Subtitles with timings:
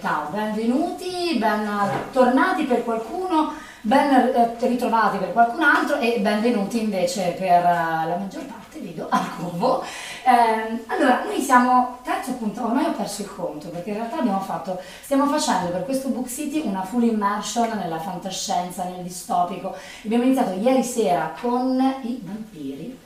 [0.00, 1.68] realtà, benvenuti, ben
[2.10, 3.52] tornati per qualcuno,
[3.82, 9.06] ben eh, ritrovati per qualcun altro e benvenuti invece per eh, la maggior parte, vedo,
[9.10, 9.82] al Covo.
[9.82, 14.40] Eh, allora, noi siamo, terzo appunto, ormai ho perso il conto perché in realtà abbiamo
[14.40, 19.76] fatto, stiamo facendo per questo Book City una full immersion nella fantascienza, nel distopico.
[20.04, 22.98] Abbiamo iniziato ieri sera con i vampiri,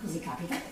[0.00, 0.67] così capita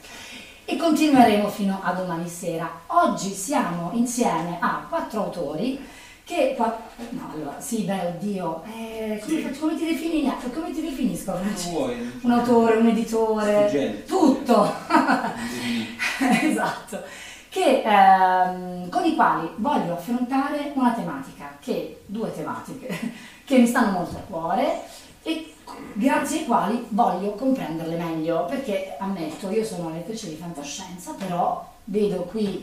[0.68, 2.68] e continueremo fino a domani sera.
[2.88, 5.80] Oggi siamo insieme a quattro autori
[6.24, 6.54] che...
[6.56, 6.76] Qua,
[7.10, 11.34] no, allora, sì, beh, oddio, eh, come, faccio- come ti defini- come ti definisco?
[11.36, 11.92] Francesco?
[12.22, 14.04] Un autore, un editore, Sfuggente.
[14.06, 14.72] tutto.
[16.42, 17.02] esatto.
[17.48, 22.98] Che, ehm, con i quali voglio affrontare una tematica, che, due tematiche,
[23.46, 24.82] che mi stanno molto a cuore
[25.22, 25.54] e
[25.92, 32.22] grazie ai quali voglio comprenderle meglio, perché ammetto, io sono lettrice di fantascienza, però vedo
[32.24, 32.62] qui,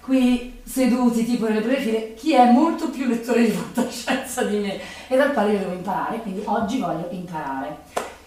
[0.00, 4.80] qui seduti tipo nelle prime file chi è molto più lettore di fantascienza di me
[5.08, 7.78] e dal quale io devo imparare, quindi oggi voglio imparare.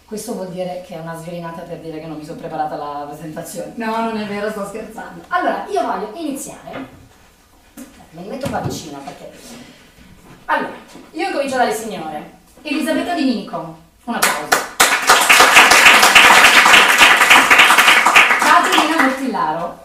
[0.05, 3.05] Questo vuol dire che è una svelinata per dire che non mi sono preparata la
[3.07, 3.73] presentazione.
[3.75, 5.23] No, non è vero, sto scherzando.
[5.27, 6.87] Allora, io voglio iniziare.
[8.11, 9.31] Me li metto qua vicino perché.
[10.45, 10.71] Allora,
[11.11, 12.37] io incomincio dalle signore.
[12.63, 13.77] Elisabetta Di Minico,
[14.09, 14.65] un applauso.
[18.39, 19.83] Caterina Mortillaro.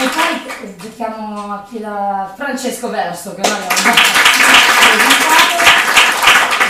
[0.00, 2.32] E poi eh, sbocchiamo a chi la...
[2.34, 4.26] Francesco Verso, che non abbiamo presentato.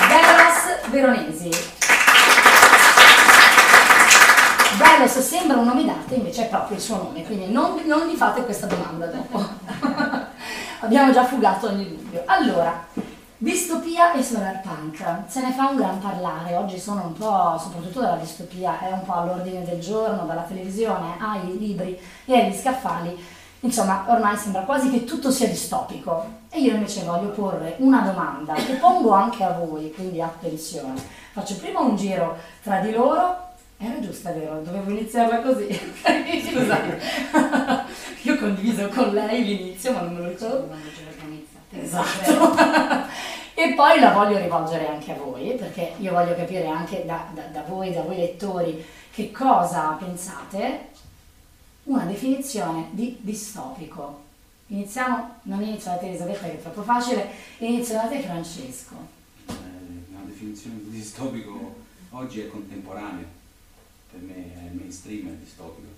[0.09, 1.51] Veros Veronesi.
[4.77, 8.15] Veros sembra un nome dato, invece è proprio il suo nome, quindi non, non gli
[8.15, 9.49] fate questa domanda dopo.
[10.81, 12.23] abbiamo già fugato ogni dubbio.
[12.27, 12.87] Allora,
[13.39, 18.17] distopia e solarpunk, se ne fa un gran parlare, oggi sono un po', soprattutto dalla
[18.17, 23.17] distopia, è un po' all'ordine del giorno, dalla televisione ai libri e agli scaffali.
[23.61, 26.37] Insomma, ormai sembra quasi che tutto sia distopico.
[26.51, 30.95] E io invece voglio porre una domanda che pongo anche a voi, quindi attenzione.
[31.33, 33.47] Faccio prima un giro tra di loro.
[33.79, 34.61] Era giusta, vero?
[34.63, 35.69] Dovevo iniziarla così.
[35.71, 37.01] Scusate.
[38.23, 40.69] io ho condiviso con lei l'inizio, ma non me lo ricordo.
[41.71, 42.57] Esatto.
[43.55, 47.43] e poi la voglio rivolgere anche a voi, perché io voglio capire anche da, da,
[47.43, 50.89] da voi, da voi lettori, che cosa pensate
[51.85, 54.27] una definizione di distopico.
[54.69, 58.95] Iniziamo, non inizio da te Elisabetta che è troppo facile, inizio da te Francesco.
[59.49, 59.53] Eh,
[60.11, 63.25] una definizione di distopico oggi è contemporanea,
[64.11, 65.89] per me è il mainstream, è distopico.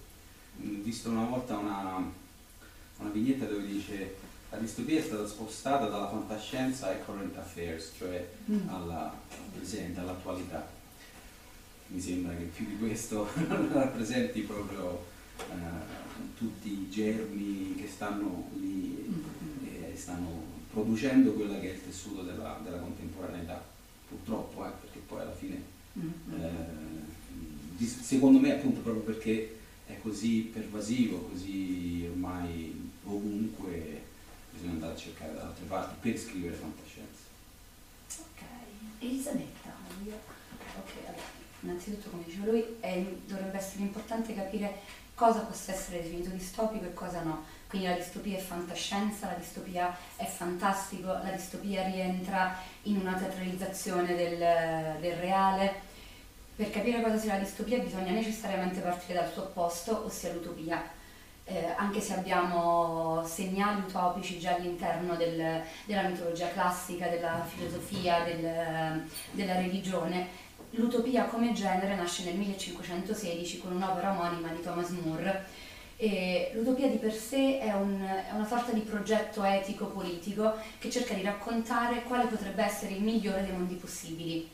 [0.63, 2.11] Ho visto una volta una,
[2.99, 4.15] una vignetta dove dice
[4.51, 8.69] la distopia è stata spostata dalla fantascienza ai current affairs, cioè mm.
[8.69, 10.69] alla, al presente, all'attualità.
[11.87, 13.29] Mi sembra che più di questo
[13.73, 15.05] rappresenti proprio
[15.39, 15.99] eh,
[16.37, 19.93] tutti i germi che stanno lì mm-hmm.
[19.93, 23.65] e stanno producendo quella che è il tessuto della, della contemporaneità,
[24.09, 25.63] purtroppo, eh, perché poi alla fine,
[25.99, 26.43] mm-hmm.
[26.43, 34.00] eh, secondo me appunto proprio perché è così pervasivo, così ormai ovunque,
[34.61, 37.21] bisogna andare a cercare da altre parti per scrivere fantascienza.
[38.19, 38.43] Ok,
[38.99, 39.71] Elisabetta.
[40.79, 41.23] Ok, allora,
[41.61, 44.81] innanzitutto come diceva lui, è, dovrebbe essere importante capire
[45.15, 47.45] cosa possa essere definito distopico e cosa no.
[47.69, 54.15] Quindi la distopia è fantascienza, la distopia è fantastico, la distopia rientra in una teatralizzazione
[54.15, 55.89] del, del reale.
[56.57, 60.99] Per capire cosa sia la distopia bisogna necessariamente partire dal suo opposto, ossia l'utopia.
[61.51, 69.03] Eh, anche se abbiamo segnali utopici già all'interno del, della mitologia classica, della filosofia, del,
[69.33, 70.29] della religione,
[70.71, 75.45] l'utopia come genere nasce nel 1516 con un'opera omonima di Thomas More.
[75.97, 81.15] E l'utopia di per sé è, un, è, una sorta di progetto etico-politico che cerca
[81.15, 84.49] di raccontare quale potrebbe essere il migliore dei mondi possibili.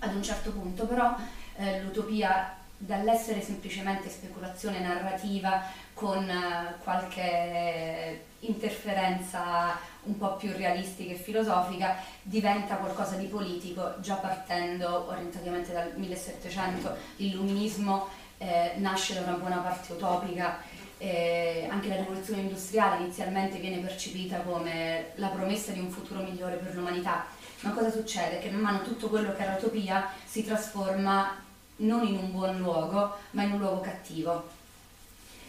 [0.00, 1.16] Ad un certo punto però
[1.56, 11.16] eh, l'utopia dall'essere semplicemente speculazione narrativa con eh, qualche interferenza un po' più realistica e
[11.16, 16.96] filosofica, diventa qualcosa di politico, già partendo orientativamente dal 1700.
[17.16, 18.06] L'illuminismo
[18.38, 20.60] eh, nasce da una buona parte utopica,
[20.98, 26.56] eh, anche la rivoluzione industriale inizialmente viene percepita come la promessa di un futuro migliore
[26.56, 27.26] per l'umanità.
[27.60, 28.38] Ma cosa succede?
[28.38, 31.46] Che man mano tutto quello che era utopia si trasforma
[31.78, 34.48] non in un buon luogo, ma in un luogo cattivo.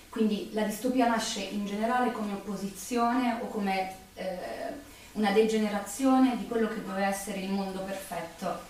[0.10, 4.28] Quindi la distopia nasce in generale come opposizione o come eh,
[5.14, 8.68] una degenerazione di quello che doveva essere il mondo perfetto.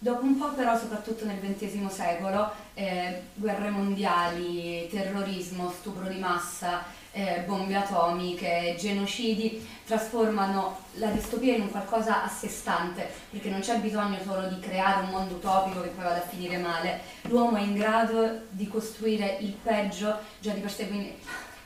[0.00, 6.84] Dopo un po' però, soprattutto nel XX secolo, eh, guerre mondiali, terrorismo, stupro di massa,
[7.18, 13.58] eh, bombe atomiche, genocidi, trasformano la distopia in un qualcosa a sé stante, perché non
[13.60, 17.56] c'è bisogno solo di creare un mondo utopico che poi vada a finire male, l'uomo
[17.56, 21.12] è in grado di costruire il peggio già di per sé, quindi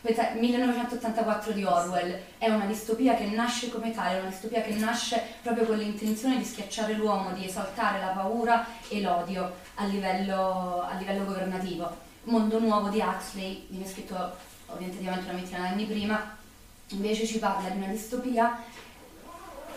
[0.01, 5.23] 1984 di Orwell è una distopia che nasce come tale, è una distopia che nasce
[5.43, 10.97] proprio con l'intenzione di schiacciare l'uomo, di esaltare la paura e l'odio a livello, a
[10.97, 12.11] livello governativo.
[12.25, 16.37] Mondo Nuovo di Huxley viene scritto ovviamente una ventina d'anni prima,
[16.89, 18.63] invece ci parla di una distopia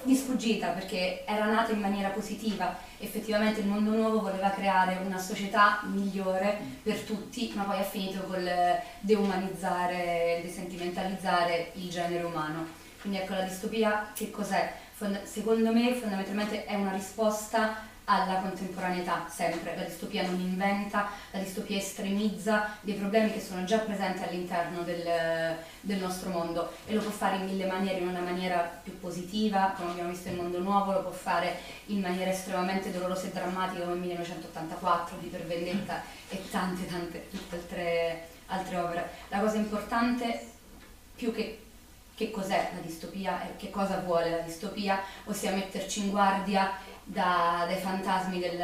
[0.04, 5.18] di sfuggita perché era nata in maniera positiva, effettivamente il mondo nuovo voleva creare una
[5.18, 8.48] società migliore per tutti, ma poi ha finito col
[9.00, 12.68] deumanizzare, desentimentalizzare il genere umano.
[13.02, 14.74] Quindi ecco la distopia che cos'è?
[15.24, 19.76] Secondo me fondamentalmente è una risposta alla contemporaneità, sempre.
[19.76, 25.58] La distopia non inventa, la distopia estremizza dei problemi che sono già presenti all'interno del,
[25.82, 29.74] del, nostro mondo e lo può fare in mille maniere, in una maniera più positiva,
[29.76, 33.84] come abbiamo visto in Mondo Nuovo, lo può fare in maniera estremamente dolorosa e drammatica
[33.84, 39.10] come 1984 di Per Vendetta e tante tante altre, altre opere.
[39.30, 40.52] La cosa importante,
[41.16, 41.65] più che
[42.16, 46.72] che cos'è la distopia e che cosa vuole la distopia, ossia metterci in guardia
[47.04, 48.58] da, dai fantasmi del,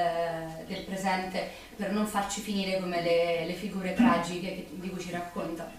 [0.65, 5.11] del, presente per non farci finire come le, le figure tragiche che, di cui ci
[5.11, 5.69] racconta.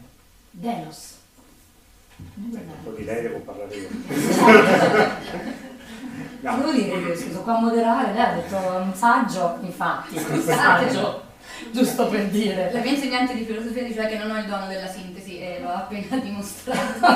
[0.51, 1.17] Delos.
[2.17, 3.89] Dopo di lei devo parlare io.
[6.41, 6.57] no.
[6.57, 11.23] Devo dire io, scusa, qua a moderare, lei ha detto un saggio, infatti, un saggio.
[11.73, 12.71] giusto per dire.
[12.71, 15.22] La mia insegnante di filosofia diceva che non ho il dono della sintesi
[15.57, 17.07] e l'ho appena dimostrato.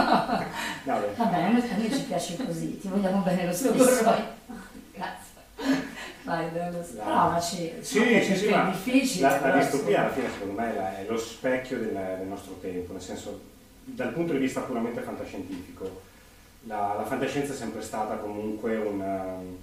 [0.85, 3.75] No, beh, Vabbè, a noi, a noi ci piace così, ti vogliamo bene lo stesso.
[4.93, 5.35] Grazie.
[6.23, 7.73] Vai, provaci.
[7.81, 9.29] Sì, che sì, sì, è difficile.
[9.29, 13.01] la, la distopia alla fine secondo me è lo specchio del, del nostro tempo, nel
[13.01, 13.41] senso
[13.85, 16.03] dal punto di vista puramente fantascientifico,
[16.65, 19.57] la, la fantascienza è sempre stata comunque un, um,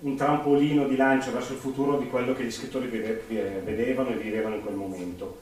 [0.00, 4.56] un trampolino di lancio verso il futuro di quello che gli scrittori vedevano e vivevano
[4.56, 5.40] in quel momento,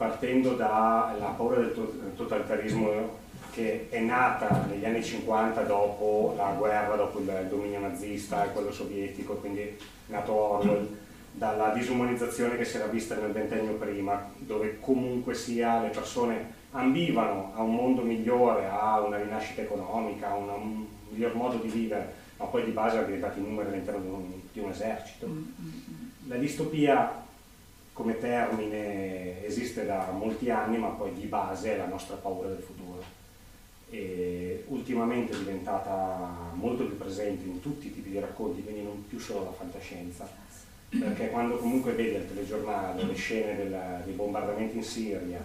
[0.00, 3.18] partendo dalla paura del to- totalitarismo
[3.50, 8.72] che è nata negli anni 50 dopo la guerra, dopo il, dominio nazista e quello
[8.72, 9.74] sovietico, quindi è
[10.06, 10.88] nato Orwell,
[11.32, 17.52] dalla disumanizzazione che si era vista nel ventennio prima, dove comunque sia le persone ambivano
[17.54, 22.46] a un mondo migliore, a una rinascita economica, a un miglior modo di vivere, ma
[22.46, 25.28] poi di base erano diventati numeri all'interno di un, di un esercito.
[26.26, 27.28] La distopia
[28.00, 32.62] come termine esiste da molti anni, ma poi di base è la nostra paura del
[32.62, 33.02] futuro.
[33.90, 39.04] E ultimamente è diventata molto più presente in tutti i tipi di racconti, quindi non
[39.06, 40.26] più solo la fantascienza.
[40.88, 45.44] Perché quando comunque vedi al telegiornale le scene del- dei bombardamenti in Siria,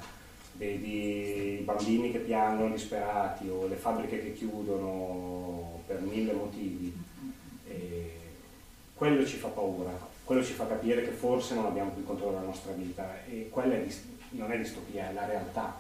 [0.54, 6.94] vedi i bambini che piangono disperati o le fabbriche che chiudono per mille motivi,
[8.94, 9.92] quello ci fa paura,
[10.26, 13.76] quello ci fa capire che forse non abbiamo più controllo della nostra vita e quella
[13.76, 13.86] è
[14.32, 15.78] non è distopia, è la realtà.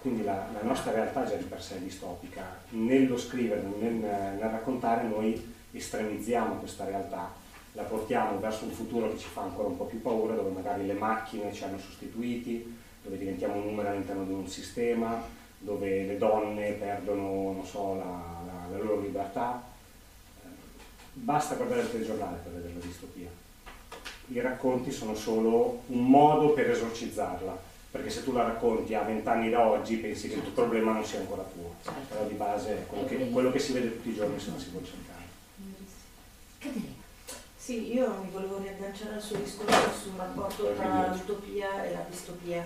[0.00, 2.42] Quindi la, la nostra realtà già di per sé è distopica.
[2.70, 7.32] Nello scrivere, nel, nel raccontare noi estremizziamo questa realtà,
[7.72, 10.86] la portiamo verso un futuro che ci fa ancora un po' più paura, dove magari
[10.86, 15.20] le macchine ci hanno sostituiti, dove diventiamo un numero all'interno di un sistema,
[15.58, 19.62] dove le donne perdono, so, la, la- la loro libertà.
[21.14, 23.42] Basta guardare il telegiornale per vedere la distopia.
[24.28, 27.56] I racconti sono solo un modo per esorcizzarla,
[27.90, 31.04] perché se tu la racconti a vent'anni da oggi pensi che il tuo problema non
[31.04, 31.74] sia ancora tuo,
[32.08, 34.58] però di base è quello che, quello che si vede tutti i giorni se non
[34.58, 35.22] si vuole cercare.
[36.58, 37.02] Caterina.
[37.56, 42.62] Sì, io mi volevo riagganciare al suo discorso sul rapporto tra l'utopia e la distopia,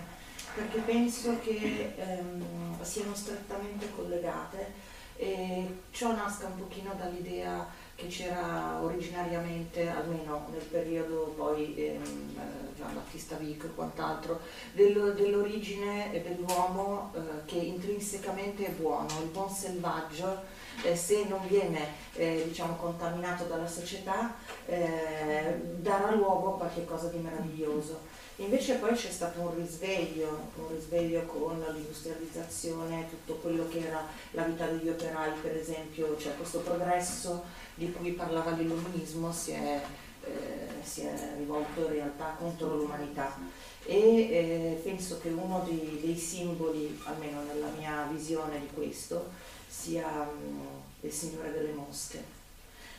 [0.55, 4.73] perché penso che ehm, siano strettamente collegate
[5.17, 7.67] e ciò nasca un pochino dall'idea
[7.99, 12.03] che c'era originariamente, almeno nel periodo poi ehm,
[12.39, 14.39] eh, Gian Battista Vico e quant'altro,
[14.73, 20.43] dello- dell'origine dell'uomo eh, che intrinsecamente è buono, il buon selvaggio,
[20.85, 24.37] eh, se non viene eh, diciamo, contaminato dalla società,
[24.67, 28.08] eh, darà luogo a qualcosa di meraviglioso.
[28.41, 34.45] Invece poi c'è stato un risveglio, un risveglio con l'industrializzazione, tutto quello che era la
[34.45, 37.43] vita degli operai per esempio, cioè questo progresso
[37.75, 39.83] di cui parlava l'illuminismo si è,
[40.23, 43.37] eh, si è rivolto in realtà contro l'umanità.
[43.85, 49.31] E eh, penso che uno dei, dei simboli, almeno nella mia visione di questo,
[49.67, 50.61] sia mm,
[51.01, 52.38] il Signore delle Mosche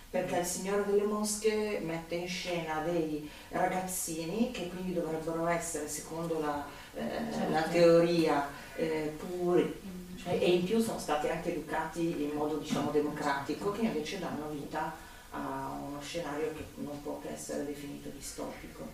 [0.10, 6.40] perché il Signore delle Mosche mette in scena dei ragazzini che quindi dovrebbero essere, secondo
[6.40, 12.32] la, eh, la teoria, eh, puri e e in più sono stati anche educati in
[12.34, 14.94] modo diciamo democratico che invece danno vita
[15.32, 18.88] a uno scenario che non può che essere definito distopico.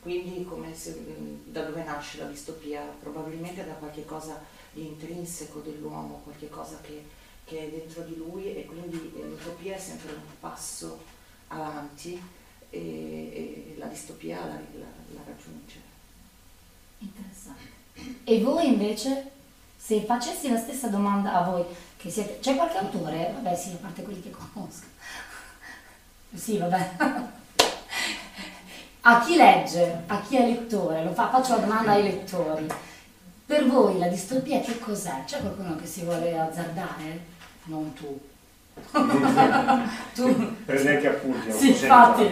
[0.00, 2.80] Quindi come se- mh, da dove nasce la distopia?
[3.00, 4.42] Probabilmente da qualche cosa
[4.72, 7.04] di intrinseco dell'uomo, qualche cosa che
[7.54, 11.00] che è dentro di lui e quindi eh, l'utopia è sempre un passo
[11.48, 12.20] avanti
[12.70, 15.80] e, e la distopia la, la- la raggiunge.
[16.98, 17.72] Interessante.
[18.24, 19.30] E voi invece,
[19.76, 21.64] se facessi la stessa domanda a voi,
[21.96, 22.40] che siete...
[22.40, 23.30] C'è qualche autore?
[23.34, 24.86] Vabbè sì, a parte quelli che conosco.
[26.34, 26.96] Sì, vabbè.
[29.02, 32.66] A chi legge, a chi è lettore, fa, faccio la domanda ai lettori.
[33.46, 35.22] Per voi la distopia che cos'è?
[35.24, 37.33] C'è qualcuno che si vuole azzardare?
[37.64, 38.20] Non tu.
[40.14, 40.56] tu.
[40.64, 42.24] Prende anche appunti, non Sì, infatti,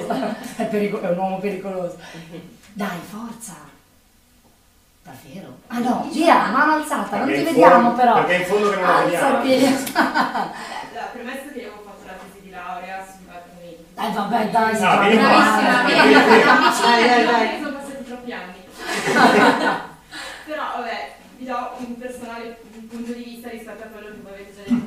[0.57, 1.97] è, perico- è un uomo pericoloso.
[2.75, 3.55] Dai, forza!
[5.05, 5.59] Davvero?
[5.69, 8.15] Ah no, via, mano alzata, non Perché ti in vediamo fondo- però.
[8.25, 9.53] perché in fondo che non la Alzati.
[9.65, 13.85] Allora, premesso che io avevo fatto la tesi di laurea sui argomenti.
[13.95, 15.23] Dai, vabbè, dai, si No, trova vieni.
[15.23, 17.63] Dai, dai, dai.
[17.63, 18.61] Sono passati troppi anni.
[20.47, 24.53] Però, vabbè, vi do un personale punto di vista rispetto a quello che voi avete
[24.55, 24.82] già detto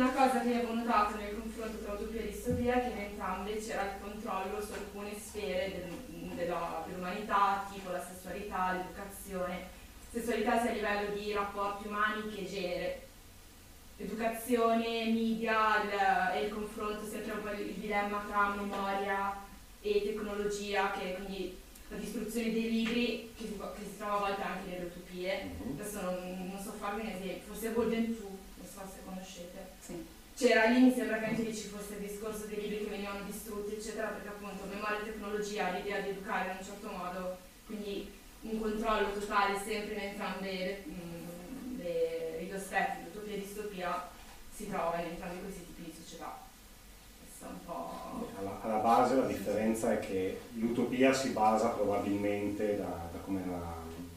[0.00, 3.54] Una cosa che avevo notato nel confronto tra utopia e distopia è che in entrambe
[3.58, 9.68] c'era il controllo su alcune sfere del- della- dell'umanità, tipo la sessualità, l'educazione,
[10.10, 13.08] sessualità sia a livello di rapporti umani che genere.
[13.98, 19.36] Educazione, media il- e il confronto sempre un po' il dilemma tra memoria
[19.82, 24.42] e tecnologia, che quindi la distruzione dei libri, che si, che si trova a volte
[24.42, 25.50] anche nelle utopie.
[25.62, 25.78] Mhm.
[25.78, 28.38] Adesso non, non so farvi un esempio, forse Golden 2, non
[28.80, 29.66] so se conoscete.
[29.80, 30.06] Sì.
[30.34, 33.24] C'era lì, mi sembra che anche lì ci fosse il discorso dei libri che venivano
[33.24, 38.10] distrutti, eccetera, perché appunto memoria e tecnologia, l'idea di educare in un certo modo, quindi
[38.42, 44.08] un controllo totale sempre in entrambe le, mm, le ridostretti, l'utopia e distopia,
[44.50, 46.38] si trova in entrambi questi tipi di società.
[47.20, 48.28] Questo è un po'...
[48.38, 53.74] Alla, alla base la differenza è che l'utopia si basa probabilmente, da, da come la,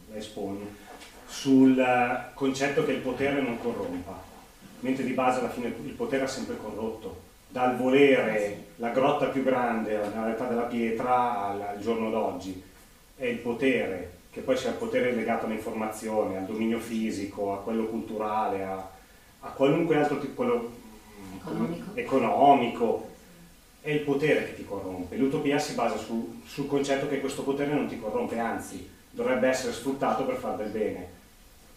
[0.10, 0.74] la esponi,
[1.27, 4.32] sul eh, concetto che il potere non corrompa,
[4.84, 7.32] mentre di base alla fine il potere ha sempre corrotto.
[7.48, 12.62] Dal volere la grotta più grande all'età della pietra al, al giorno d'oggi
[13.16, 17.86] è il potere, che poi sia il potere legato all'informazione, al dominio fisico, a quello
[17.86, 18.90] culturale, a,
[19.42, 20.72] a qualunque altro tipo, quello
[21.38, 21.92] Economico.
[21.94, 23.10] economico,
[23.82, 25.16] è il potere che ti corrompe.
[25.16, 29.74] L'utopia si basa su- sul concetto che questo potere non ti corrompe, anzi dovrebbe essere
[29.74, 31.12] sfruttato per fare del bene.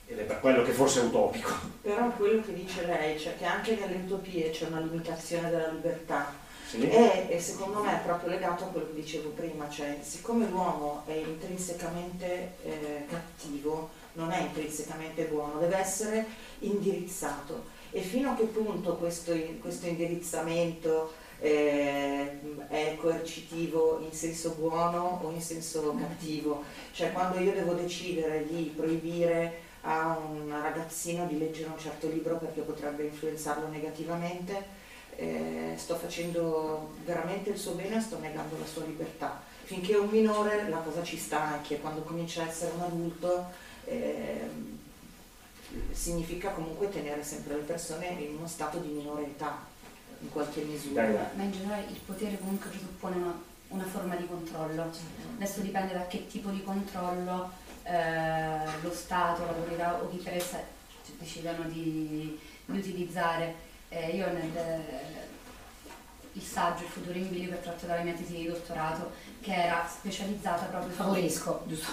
[0.09, 1.51] Ed è per quello che forse è utopico.
[1.83, 6.33] Però quello che dice lei, cioè che anche nelle utopie c'è una limitazione della libertà,
[6.69, 6.81] Sì?
[6.87, 11.03] è, e secondo me è proprio legato a quello che dicevo prima, cioè siccome l'uomo
[11.07, 16.25] è intrinsecamente eh, cattivo, non è intrinsecamente buono, deve essere
[16.61, 17.65] indirizzato.
[17.91, 25.31] E fino a che punto questo, questo indirizzamento eh, è coercitivo in senso buono o
[25.33, 26.63] in senso cattivo?
[26.93, 32.37] Cioè quando io devo decidere di proibire a un ragazzino di leggere un certo libro
[32.37, 34.65] perché potrebbe influenzarlo negativamente,
[35.15, 39.41] eh, sto facendo veramente il suo bene o sto negando la sua libertà.
[39.63, 43.47] Finché è un minore la cosa ci sta anche, quando comincia a essere un adulto
[43.85, 44.79] ehm,
[45.93, 49.65] significa comunque tenere sempre le persone in uno stato di minore età,
[50.21, 51.03] in qualche misura.
[51.03, 51.27] Dai, dai.
[51.35, 54.91] Ma in generale il potere comunque presuppone una, una forma di controllo.
[55.37, 60.61] Adesso dipende da che tipo di controllo eh, lo Stato, l'autorità o chi per essa
[61.19, 63.55] decidano di, di utilizzare.
[63.89, 64.51] Eh, io nel
[66.37, 69.89] il saggio Il futuro in bilico è tratto dalla mia tesi di dottorato che era
[69.89, 71.93] specializzata proprio su Favorisco, giusto?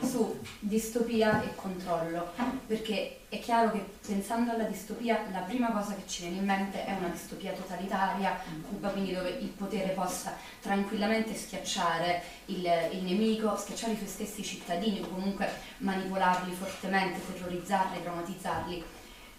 [0.04, 2.32] su distopia e controllo,
[2.66, 6.84] perché è chiaro che pensando alla distopia la prima cosa che ci viene in mente
[6.84, 13.56] è una distopia totalitaria, Cuba quindi dove il potere possa tranquillamente schiacciare il, il nemico,
[13.56, 15.48] schiacciare i suoi stessi cittadini o comunque
[15.78, 18.84] manipolarli fortemente, terrorizzarli, traumatizzarli.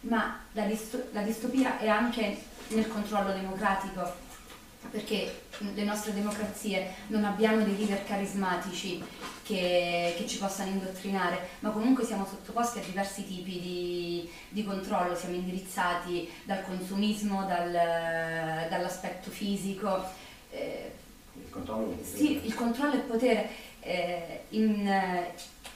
[0.01, 4.27] Ma la distopia è anche nel controllo democratico,
[4.91, 9.03] perché le nostre democrazie non abbiamo dei leader carismatici
[9.43, 15.15] che, che ci possano indottrinare, ma comunque siamo sottoposti a diversi tipi di, di controllo,
[15.15, 20.03] siamo indirizzati dal consumismo, dal- dall'aspetto fisico.
[20.49, 20.91] eh,
[21.35, 22.45] Il controllo sì, potere.
[22.47, 23.49] il controllo il potere.
[23.81, 24.87] eh, in,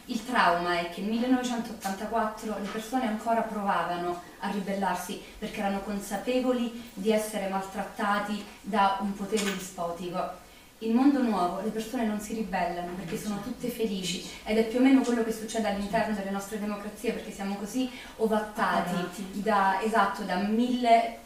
[0.06, 6.92] il trauma è che nel 1984 le persone ancora provavano a ribellarsi perché erano consapevoli
[6.94, 10.42] di essere maltrattati da un potere dispotico.
[10.80, 14.80] Il mondo nuovo, le persone non si ribellano perché sono tutte felici ed è più
[14.80, 19.08] o meno quello che succede all'interno delle nostre democrazie perché siamo così ovattati
[19.42, 21.20] da, esatto, da mille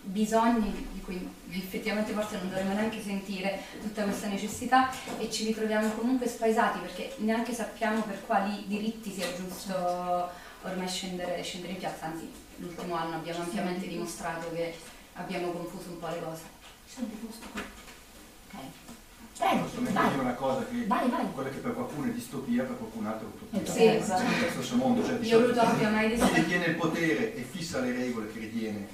[0.00, 5.90] bisogni di cui effettivamente forse non dovremmo neanche sentire tutta questa necessità e ci ritroviamo
[5.92, 9.74] comunque spaesati perché neanche sappiamo per quali diritti sia giusto
[10.62, 14.74] ormai scendere, scendere in piazza, anzi l'ultimo anno abbiamo ampiamente dimostrato che
[15.14, 16.42] abbiamo confuso un po' le cose.
[18.52, 18.60] Ok.
[19.38, 20.18] Prego, Posso mettere vai.
[20.18, 21.32] una cosa che Vai, vai.
[21.32, 23.72] quella che per qualcuno è distopia, per qualcun altro è utopia.
[23.72, 24.22] Sì, Ma esatto.
[24.22, 27.80] nello stesso mondo, cioè di Io l'utopia mai chi di detiene il potere e fissa
[27.80, 28.86] le regole che ritiene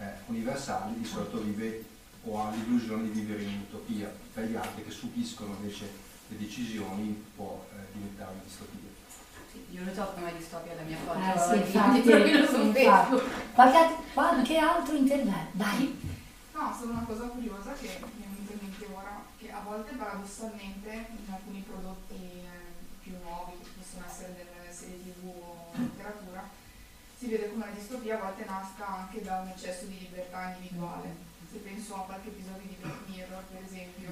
[0.00, 1.84] eh, universali, di solito vive
[2.26, 5.90] o ha l'illusione di vivere in utopia, per gli altri che subiscono invece
[6.28, 8.80] le decisioni può eh, diventare una distopia.
[9.70, 13.20] Io l'utopia mai distopia la mia foto Eh sì, di- infatti, infatti.
[13.54, 15.50] Qualche, qualche altro intervento?
[15.52, 16.00] Dai.
[16.54, 19.94] No, solo una cosa curiosa che mi è venuta in mente ora, che a volte
[19.94, 22.46] paradossalmente in alcuni prodotti eh,
[23.02, 26.48] più nuovi, che possono essere delle serie tv o letteratura,
[27.18, 31.23] si vede come la distopia a volte nasca anche da un eccesso di libertà individuale.
[31.54, 34.10] Se penso a qualche episodio di Black Mirror, per esempio,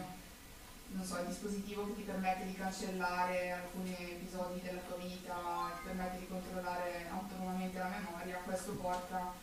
[0.94, 5.34] non so, il dispositivo che ti permette di cancellare alcuni episodi della tua vita,
[5.74, 9.34] ti permette di controllare autonomamente la memoria, questo porta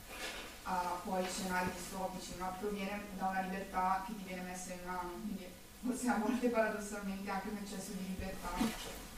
[0.63, 5.12] a poi scenari distopici, ma proviene da una libertà che ti viene messa in mano,
[5.19, 5.43] quindi
[5.83, 8.55] forse a volte paradossalmente anche un eccesso di libertà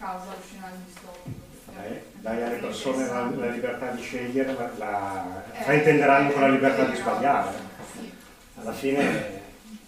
[0.01, 1.37] causa lo scenario distopico.
[1.77, 6.49] Eh, dai alle persone la, la libertà di scegliere, la, la Eh, fraintenderanno con la
[6.49, 7.69] libertà di sbagliare.
[7.93, 8.29] Sì.
[8.55, 9.39] Alla fine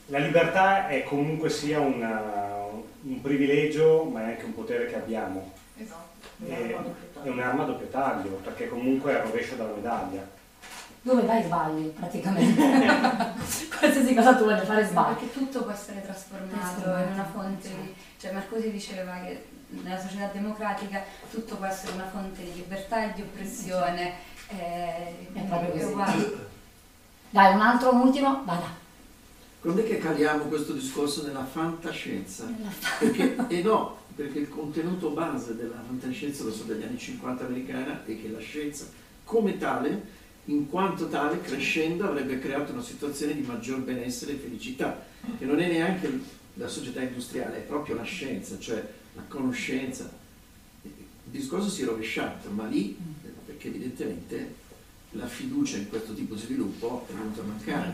[0.07, 2.41] la libertà è comunque sia una-
[3.05, 5.51] un privilegio, ma è anche un potere che abbiamo.
[5.77, 6.11] Esatto.
[6.45, 6.75] È,
[7.23, 10.25] è un'arma a doppio taglio, perché comunque è il rovescio della medaglia.
[11.01, 12.61] Dove vai sbagli praticamente.
[13.77, 15.13] Qualsiasi cosa tu voglia fare sbagli.
[15.15, 17.93] Perché tutto può essere trasformato Trasformato, in una fonte di...
[18.17, 23.13] Cioè Marcuse diceva che nella società democratica tutto può essere una fonte di libertà e
[23.15, 24.13] di oppressione.
[24.47, 26.35] eh, È proprio così.
[27.33, 28.69] Dai, un altro, un ultimo, vada.
[29.59, 32.45] Quando è che caliamo questo discorso nella fantascienza?
[32.99, 38.05] Perché, e no, perché il contenuto base della fantascienza, lo so dagli anni 50 americana,
[38.05, 38.85] è che la scienza
[39.23, 39.99] come tale,
[40.45, 45.03] in quanto tale, crescendo avrebbe creato una situazione di maggior benessere e felicità,
[45.35, 46.19] che non è neanche
[46.53, 50.07] la società industriale, è proprio la scienza, cioè la conoscenza.
[50.83, 50.91] Il
[51.31, 52.95] discorso si è rovesciato, ma lì,
[53.43, 54.61] perché evidentemente
[55.13, 57.93] la fiducia in questo tipo di sviluppo è venuta a mancare.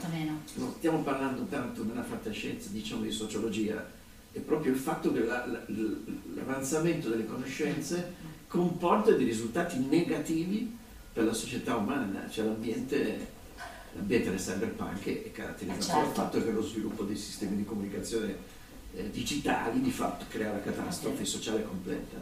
[0.56, 3.86] Non stiamo parlando tanto nella fantascienza, diciamo di sociologia,
[4.32, 5.64] è proprio il fatto che la- la-
[6.36, 8.14] l'avanzamento delle conoscenze
[8.48, 10.76] comporta dei risultati negativi
[11.12, 13.28] per la società umana, cioè l'ambiente,
[13.94, 16.22] l'ambiente del cyberpunk è è caratterizzato dal Certo.
[16.22, 18.58] fatto che lo sviluppo dei sistemi di comunicazione
[18.96, 22.18] eh, digitali di fatto crea la catastrofe sociale completa.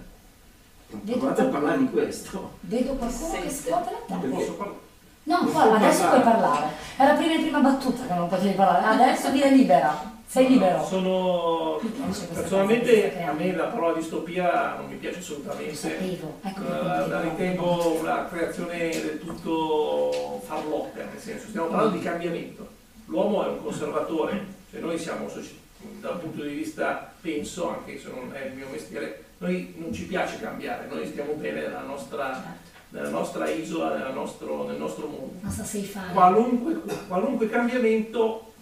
[1.06, 2.58] Provate a parlare di questo.
[2.62, 4.86] Vedo qualcuno che scuote la testa.
[5.28, 6.68] No, può adesso puoi parlare.
[6.96, 9.04] Era prima in prima battuta che non potevi parlare.
[9.04, 10.16] Adesso viene libera.
[10.26, 10.86] Sei libero.
[10.86, 11.80] Sono
[12.34, 15.98] personalmente a me la parola distopia non mi piace assolutamente.
[16.42, 22.68] Ecco perché la, ritengo una creazione del tutto farlocca, nel senso stiamo parlando di cambiamento.
[23.06, 25.30] L'uomo è un conservatore, cioè noi siamo
[26.00, 30.06] dal punto di vista, penso, anche se non è il mio mestiere, noi non ci
[30.06, 32.56] piace cambiare, noi stiamo bene nella nostra,
[32.90, 35.40] nella nostra isola, nella nostro- nel nostro mondo.
[36.14, 38.54] Qualunque, qualunque cambiamento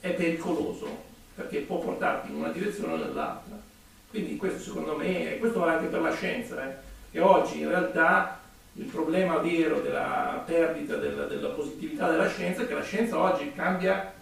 [0.00, 1.04] è pericoloso
[1.34, 3.58] perché può portarti in una direzione o nell'altra.
[4.08, 6.74] Quindi questo secondo me, e questo vale anche per la scienza, eh,
[7.10, 8.40] che oggi in realtà
[8.72, 13.52] il problema vero della perdita della, della positività della scienza è che la scienza oggi
[13.54, 14.12] cambia,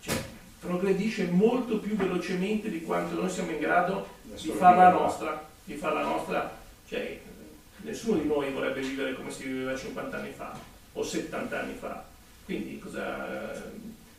[0.00, 0.14] cioè
[0.60, 6.02] progredisce molto più velocemente di quanto noi siamo in grado di farla nostra, di farla
[6.02, 6.54] nostra,
[6.88, 7.20] cioè
[7.82, 10.58] nessuno di noi vorrebbe vivere come si viveva 50 anni fa
[10.92, 12.04] o 70 anni fa.
[12.44, 13.52] Quindi cosa,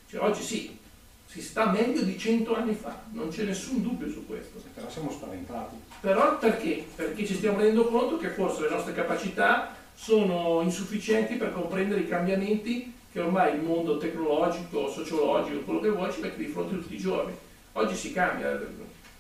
[0.10, 0.78] cioè, oggi sì,
[1.26, 4.62] si sta meglio di 100 anni fa, non c'è nessun dubbio su questo.
[4.73, 5.76] Però siamo spaventati.
[5.99, 6.86] Però perché?
[6.95, 12.08] Perché ci stiamo rendendo conto che forse le nostre capacità sono insufficienti per comprendere i
[12.08, 16.95] cambiamenti che ormai il mondo tecnologico, sociologico, quello che vuoi, ci mette di fronte tutti
[16.95, 17.34] i giorni.
[17.73, 18.60] Oggi si cambia,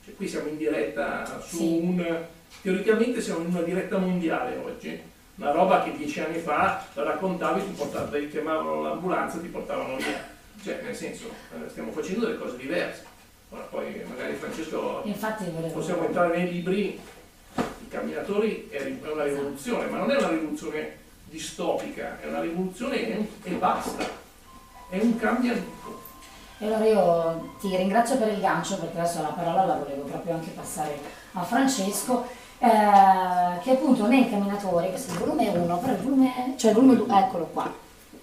[0.03, 1.63] cioè, qui siamo in diretta su Sì.
[1.63, 2.25] un...
[2.61, 5.01] Teoricamente siamo in una diretta mondiale oggi,
[5.35, 9.47] una roba che dieci anni fa la raccontavi, ti, portavi, ti chiamavano l'ambulanza e ti
[9.47, 10.31] portavano via.
[10.63, 13.03] Cioè, nel senso, eh, stiamo facendo delle cose diverse.
[13.49, 16.99] Ora poi magari Francesco Infatti possiamo entrare nei libri,
[17.55, 23.51] i camminatori è una rivoluzione, ma non è una rivoluzione distopica, è una rivoluzione e
[23.51, 24.03] basta,
[24.89, 26.01] è un cambiamento.
[26.59, 30.35] E allora io ti ringrazio per il gancio perché adesso la parola la volevo proprio
[30.35, 30.97] anche passare
[31.33, 32.25] a Francesco,
[32.63, 36.77] eh, che appunto nei camminatori, questo è il volume 1, però il volume, cioè il
[36.77, 37.73] volume 2, eccolo qua,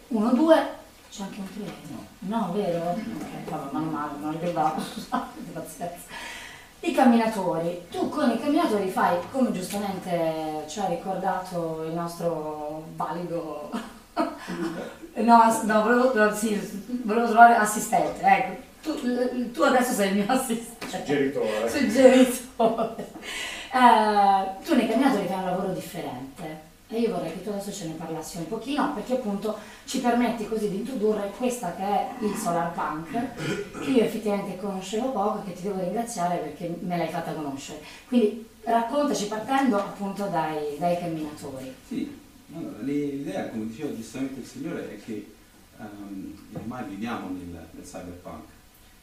[0.08, 0.68] 1, 2,
[1.10, 2.90] c'è anche un treno, no vero?
[2.90, 6.28] Ok, vabbè, mano male, non ricordavo, scusate, pazienza.
[6.82, 13.70] I camminatori, tu con i camminatori fai, come giustamente ci ha ricordato il nostro valido
[15.16, 16.58] No, no, volevo, sì,
[17.02, 18.68] volevo trovare assistente, ecco.
[18.82, 20.86] Tu, tu adesso sei il mio assistente.
[20.88, 21.68] Suggeritore.
[21.68, 23.08] Suggeritore.
[23.72, 27.86] Eh, tu nei camminatori fai un lavoro differente e io vorrei che tu adesso ce
[27.86, 32.34] ne parlassi un pochino perché appunto ci permetti così di introdurre questa che è il
[32.34, 37.08] solar punk che io effettivamente conoscevo poco e che ti devo ringraziare perché me l'hai
[37.08, 37.80] fatta conoscere.
[38.08, 41.72] Quindi raccontaci partendo appunto dai, dai camminatori.
[41.86, 42.18] Sì,
[42.54, 45.32] allora, l'idea, come diceva giustamente il signore, è che
[45.78, 48.48] ehm, ormai viviamo nel, nel cyberpunk.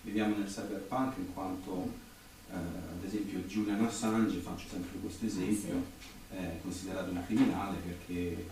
[0.01, 1.89] Viviamo nel cyberpunk in quanto,
[2.51, 5.83] eh, ad esempio, Julian Assange, faccio sempre questo esempio,
[6.29, 8.45] è considerato un criminale perché eh,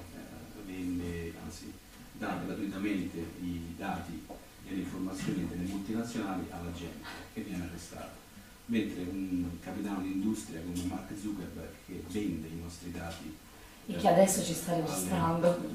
[0.65, 1.71] vende, anzi,
[2.13, 4.23] dà gratuitamente i dati
[4.67, 8.23] e le informazioni delle multinazionali alla gente che viene arrestata.
[8.67, 13.38] Mentre un capitano d'industria come Mark Zuckerberg che vende i nostri dati
[13.86, 15.69] E che adesso ci sta registrando.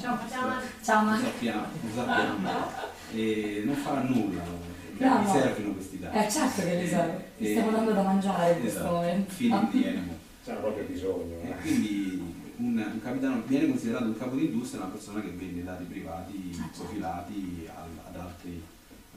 [0.00, 0.60] Ciao, ciao.
[0.82, 2.48] Ciao lo sappiamo, lo sappiamo.
[3.12, 4.42] E non farà nulla,
[4.98, 5.32] No, mi no.
[5.32, 6.16] servono questi dati.
[6.18, 9.32] Eh certo che li serve, ti E- stiamo dando da mangiare in questo esatto, momento.
[9.32, 10.16] feeding the animal.
[10.44, 11.40] C'era proprio bisogno.
[11.42, 11.54] E eh.
[11.60, 16.54] quindi un, un capitano viene considerato un capo d'industria una persona che vende dati privati
[16.54, 16.82] certo.
[16.82, 18.62] profilati al- ad altri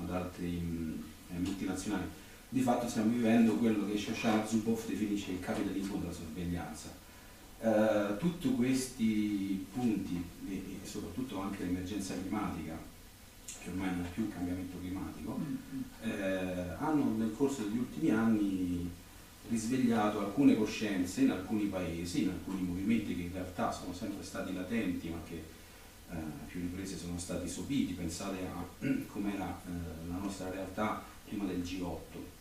[0.01, 1.03] ad altri mh,
[1.35, 2.03] eh, multinazionali.
[2.49, 7.05] Di fatto stiamo vivendo quello che Shoshana Zuboff definisce il capitalismo della sorveglianza.
[7.59, 12.77] Uh, tutti questi punti e, e, soprattutto anche l'emergenza climatica,
[13.63, 15.39] che ormai non è più il cambiamento climatico,
[16.03, 18.89] eh, hanno nel corso degli ultimi anni
[19.49, 24.53] risvegliato alcune coscienze in alcuni paesi, in alcuni movimenti che in realtà sono sempre stati
[24.53, 25.43] latenti ma che
[26.11, 26.15] eh,
[26.47, 27.93] più riprese sono stati sopiti.
[27.93, 28.63] Pensate a
[29.07, 32.35] com'era eh, la nostra realtà prima del G8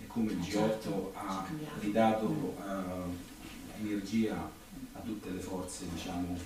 [0.00, 1.46] e come il G8 certo, ha
[1.80, 4.50] ridato eh, energia
[4.92, 6.36] a tutte le forze diciamo,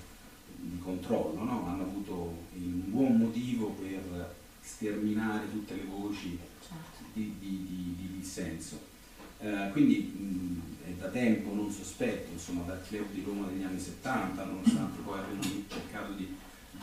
[0.63, 1.67] di controllo, no?
[1.67, 7.03] hanno avuto un buon motivo per sterminare tutte le voci certo.
[7.13, 8.91] di, di, di, di dissenso.
[9.39, 13.79] Eh, quindi mh, è da tempo non sospetto, insomma dal club di Roma degli anni
[13.79, 16.33] 70, nonostante poi abbiano cercato di,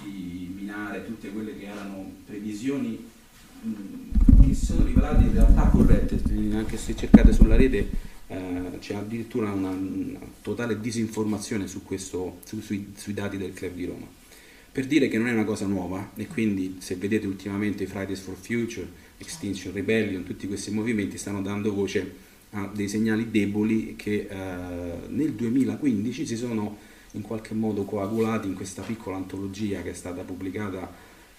[0.02, 3.02] di, minare tutte quelle che erano previsioni
[3.62, 6.22] mh, che si sono rivelate in realtà corrette,
[6.54, 12.60] anche se cercate sulla rete eh, c'è addirittura una, una, totale disinformazione su questo, su,
[12.60, 14.06] sui, sui dati del club di Roma.
[14.72, 18.36] Per dire che non è una cosa nuova e quindi se vedete ultimamente Fridays for
[18.36, 18.86] Future,
[19.18, 25.32] Extinction Rebellion, tutti questi movimenti stanno dando voce ha dei segnali deboli che eh, nel
[25.32, 26.78] 2015 si sono
[27.12, 30.92] in qualche modo coagulati in questa piccola antologia che è stata pubblicata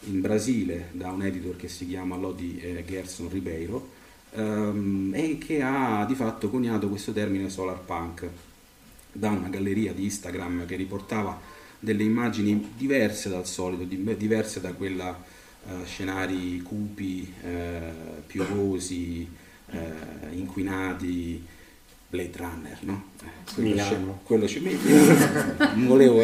[0.06, 4.00] in Brasile da un editor che si chiama Lodi eh, Gerson Ribeiro
[4.32, 8.28] ehm, e che ha di fatto coniato questo termine solar punk
[9.12, 11.40] da una galleria di Instagram che riportava
[11.80, 15.18] delle immagini diverse dal solito, diverse da quella
[15.68, 17.92] eh, scenari cupi, eh,
[18.28, 19.28] piovosi,
[19.72, 21.44] eh, inquinati,
[22.10, 23.04] Blade Runner, no?
[23.22, 24.20] Eh, quello, Milano.
[24.24, 26.22] quello ci non volevo...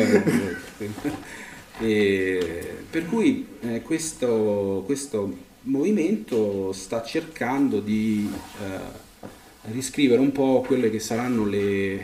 [1.79, 5.37] Eh, per cui eh, questo, questo,
[5.67, 8.29] movimento sta cercando di
[8.61, 11.95] eh, riscrivere un po' quelle che saranno le,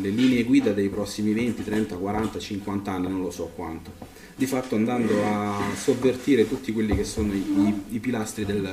[0.00, 3.92] le linee guida dei prossimi 20, 30, 40, 50 anni, non lo so quanto.
[4.34, 8.70] Di fatto andando a sovvertire tutti quelli che sono i, i, pilastri del,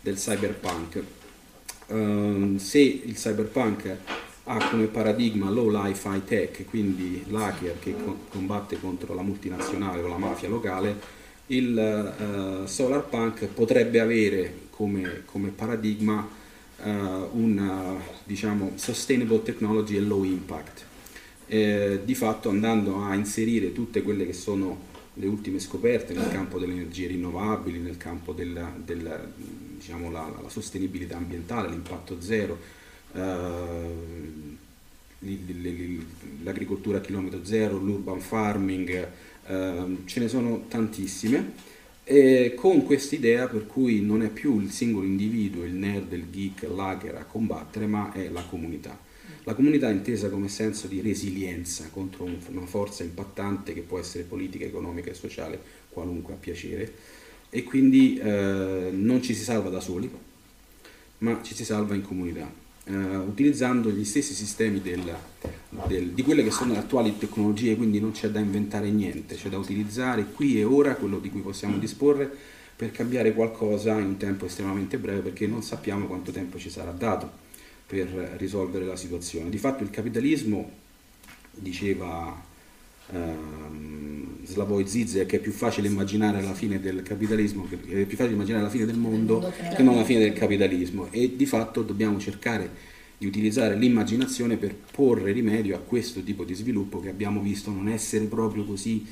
[0.00, 1.02] del cyberpunk
[1.88, 3.96] Ehm, se il cyberpunk
[4.44, 7.94] ha come paradigma low life high tech, quindi l'hacker che
[8.28, 15.22] combatte contro la multinazionale o la mafia locale, il uh, solar punk potrebbe avere come,
[15.24, 16.28] come paradigma
[16.82, 20.84] uh, un diciamo, sustainable technology e low impact.
[21.48, 26.58] Eh, di fatto andando a inserire tutte quelle che sono le ultime scoperte nel campo
[26.58, 29.18] delle energie rinnovabili, nel campo della, della
[29.76, 32.58] diciamo, la, la, sostenibilità ambientale, l'impatto zero,
[33.12, 33.24] eh,
[36.42, 39.08] l'agricoltura a chilometro zero, l'urban farming, eh,
[39.46, 41.74] ce ne sono tantissime.
[42.08, 46.62] E con quest'idea per cui non è più il singolo individuo, il nerd, il geek,
[46.62, 48.96] l'hacker a combattere, ma è la comunità.
[49.42, 54.64] La comunità intesa come senso di resilienza contro una forza impattante che può essere politica,
[54.64, 56.92] economica e sociale, qualunque a piacere,
[57.50, 60.10] e quindi eh, non ci si salva da soli,
[61.18, 62.52] ma ci si salva in comunità,
[62.88, 65.14] eh, utilizzando gli stessi sistemi del,
[65.86, 69.48] del, di quelle che sono le attuali tecnologie, quindi non c'è da inventare niente, c'è
[69.48, 72.30] da utilizzare qui e ora quello di cui possiamo disporre
[72.76, 76.90] per cambiare qualcosa in un tempo estremamente breve perché non sappiamo quanto tempo ci sarà
[76.90, 77.44] dato
[77.86, 79.48] per risolvere la situazione.
[79.48, 80.70] Di fatto il capitalismo,
[81.52, 82.54] diceva
[83.12, 88.34] ehm, Slavoj Zizek, che è più facile immaginare la fine del capitalismo, è più facile
[88.34, 91.08] immaginare la fine del mondo che non la fine del capitalismo.
[91.10, 96.54] E di fatto dobbiamo cercare di utilizzare l'immaginazione per porre rimedio a questo tipo di
[96.54, 99.06] sviluppo che abbiamo visto non essere proprio così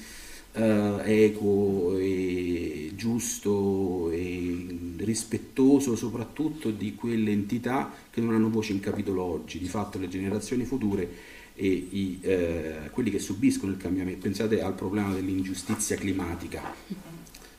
[0.52, 8.80] eh, equo e giusto e rispettoso soprattutto di quelle entità che non hanno voce in
[8.80, 11.08] capitolo oggi, di fatto le generazioni future
[11.54, 14.20] e i, eh, quelli che subiscono il cambiamento.
[14.20, 16.74] Pensate al problema dell'ingiustizia climatica.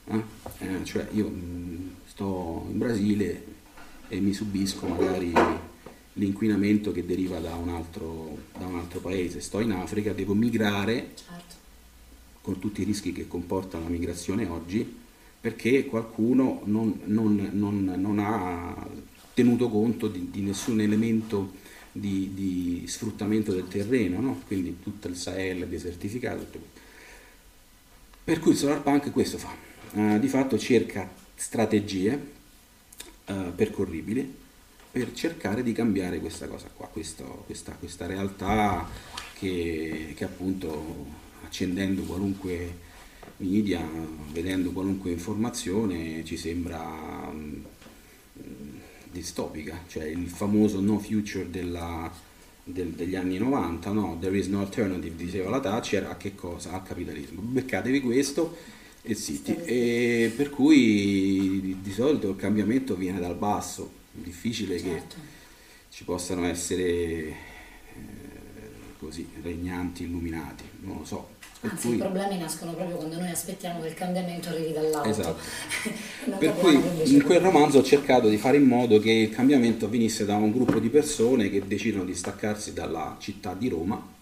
[0.07, 0.21] Eh?
[0.59, 3.45] Eh, cioè io mh, mm, sto in Brasile
[4.07, 5.33] e mi subisco magari
[6.13, 11.11] l'inquinamento che deriva da un, altro, da un altro paese, sto in Africa, devo migrare
[11.15, 11.63] certo
[12.45, 14.87] con tutti i rischi che comporta la migrazione oggi,
[15.41, 18.87] perché qualcuno non, non, non, non ha
[19.33, 21.53] tenuto conto di, di nessun elemento
[21.97, 24.41] di, di, sfruttamento del terreno, no?
[24.45, 26.45] quindi tutto il Sahel desertificato.
[28.23, 29.55] Per cui il Solar Punk questo fa,
[29.91, 32.31] uh, di fatto cerca strategie
[33.27, 34.43] uh, percorribili
[34.91, 38.89] per cercare di cambiare questa cosa qua, questo, questa, questa realtà
[39.37, 42.83] che, che appunto accendendo qualunque
[43.37, 43.81] media,
[44.31, 47.63] vedendo qualunque informazione, ci sembra mm,
[49.15, 52.11] distopica, cioè il famoso no future della,
[52.63, 54.17] del, degli anni 90, no?
[54.19, 56.73] There is no alternative, diceva la Thatcher, a che cosa?
[56.73, 57.41] Al capitalismo.
[57.41, 58.57] Beccatevi questo
[59.01, 59.55] e zitti.
[59.63, 65.15] E per cui di solito il cambiamento viene dal basso, difficile Certo.
[65.15, 65.21] che
[65.89, 67.35] ci possano essere eh,
[68.99, 71.34] così regnanti illuminati, non lo so.
[71.61, 75.09] Anzi, cui- i problemi nascono proprio quando noi aspettiamo che il cambiamento arrivi dall'alto.
[75.09, 75.39] Esatto.
[76.37, 76.79] Per cui
[77.13, 80.51] in quel romanzo ho cercato di fare in modo che il cambiamento avvenisse da un
[80.51, 84.13] gruppo di persone che decidono di staccarsi dalla città di Roma,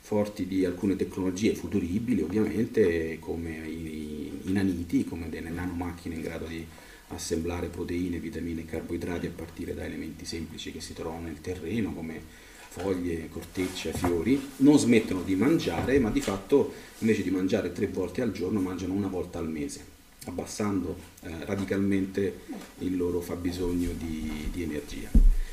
[0.00, 6.46] forti di alcune tecnologie futuribili ovviamente, come i, i naniti, come delle nanomacchine in grado
[6.46, 6.66] di
[7.08, 11.92] assemblare proteine, vitamine e carboidrati a partire da elementi semplici che si trovano nel terreno,
[11.92, 17.86] come foglie, cortecce, fiori, non smettono di mangiare, ma di fatto invece di mangiare tre
[17.86, 19.80] volte al giorno mangiano una volta al mese,
[20.26, 22.40] abbassando eh, radicalmente
[22.78, 25.08] il loro fabbisogno di, di energia.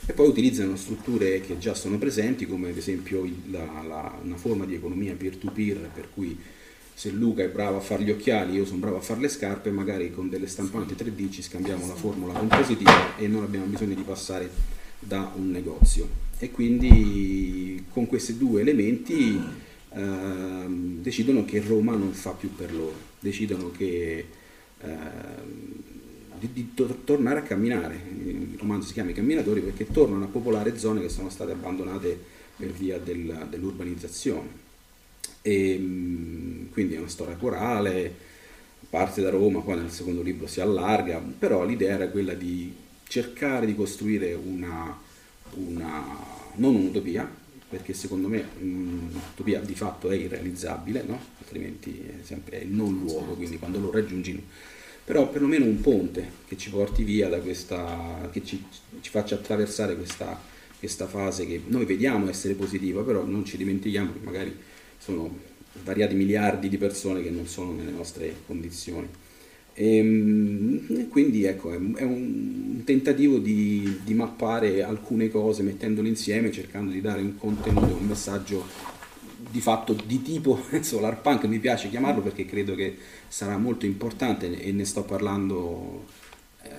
[0.08, 4.66] E poi utilizzano strutture che già sono presenti, come ad esempio la- la- una forma
[4.66, 6.38] di economia peer-to-peer, per cui
[6.94, 9.72] se Luca è bravo a fare gli occhiali, io sono bravo a fare le scarpe,
[9.72, 14.04] magari con delle stampanti 3D ci scambiamo la formula compositiva e non abbiamo bisogno di
[14.04, 14.50] passare
[15.00, 16.08] da un negozio.
[16.38, 19.40] E quindi con questi due elementi
[19.94, 24.26] ehm, decidono che Roma non fa più per loro, decidono che
[24.82, 25.74] ehm,
[26.40, 28.00] di, di tor- tornare a camminare.
[28.24, 32.20] Il romanzo si chiama I camminatori perché tornano a popolare zone che sono state abbandonate
[32.58, 34.64] per via del- dell'urbanizzazione.
[35.42, 38.14] E, mm, quindi è una storia corale,
[38.90, 42.74] parte da Roma, poi nel secondo libro si allarga, però l'idea era quella di
[43.08, 44.98] cercare di costruire una,
[45.54, 47.30] una non un'utopia,
[47.68, 51.20] perché secondo me mm, un'utopia di fatto è irrealizzabile, no?
[51.40, 54.44] altrimenti è sempre il non luogo, quindi quando lo raggiungi
[55.06, 58.64] però perlomeno un ponte che ci porti via da questa, che ci,
[59.02, 60.42] ci faccia attraversare questa,
[60.80, 64.58] questa fase che noi vediamo essere positiva, però non ci dimentichiamo che magari
[64.98, 65.38] sono
[65.80, 69.08] svariati miliardi di persone che non sono nelle nostre condizioni.
[69.78, 76.92] E, quindi ecco, è, è un tentativo di, di mappare alcune cose mettendole insieme, cercando
[76.92, 78.66] di dare un contenuto, un messaggio
[79.52, 84.60] di fatto di tipo solar punk, mi piace chiamarlo perché credo che sarà molto importante
[84.60, 86.06] e ne sto parlando
[86.64, 86.70] eh,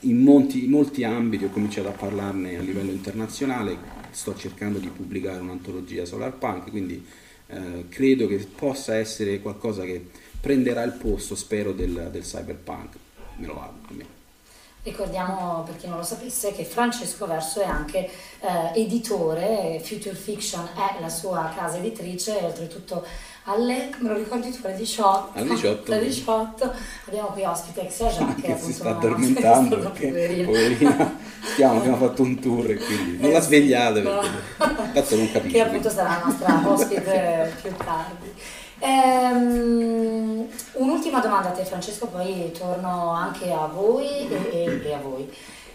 [0.00, 3.76] in molti, molti ambiti, ho cominciato a parlarne a livello internazionale,
[4.10, 7.02] sto cercando di pubblicare un'antologia solar punk, quindi
[7.46, 12.96] eh, credo che possa essere qualcosa che prenderà il posto, spero, del, del cyberpunk,
[13.36, 14.18] me lo auguro.
[14.82, 18.08] Ricordiamo per chi non lo sapesse che Francesco Verso è anche
[18.40, 23.04] eh, editore, Future Fiction è la sua casa editrice e oltretutto
[23.44, 25.38] alle, me lo ricordi tu, alle 18?
[25.38, 25.92] Alle 18.
[25.92, 26.72] Alle 18
[27.08, 31.18] abbiamo qui ospite Exia Jacques che si sta addormentando perché poverina.
[31.52, 34.28] stiamo, abbiamo fatto un tour e quindi non la svegliate perché
[34.94, 38.32] cazzo non capisce che appunto sarà la nostra ospite più tardi.
[38.80, 45.30] Ehm, un'ultima domanda a te Francesco, poi torno anche a voi e, e- a voi.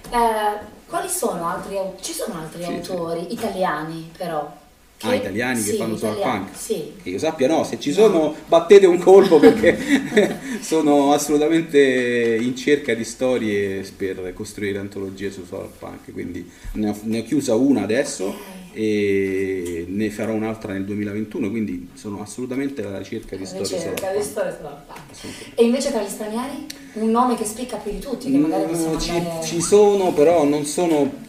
[0.09, 4.63] Eh, quali sono altri, ci sono altri Sì, autori italiani però?
[5.01, 6.58] Ah, italiani che sì, fanno solar italiani, punk?
[6.58, 9.77] Sì, Che io sappia no, se ci sono battete un colpo perché
[10.62, 16.97] sono assolutamente in cerca di storie per costruire antologie su solar punk, quindi ne ho,
[17.03, 18.34] ne ho chiusa una adesso
[18.73, 24.23] e ne farò un'altra nel 2021, quindi sono assolutamente alla ricerca di storie di punk.
[24.23, 25.51] storie.
[25.55, 26.65] E invece tra gli stranieri?
[26.93, 29.45] Un nome che spicca più di tutti, che magari possiamo Mm, ci, andare...
[29.45, 31.23] ci sono, però non sono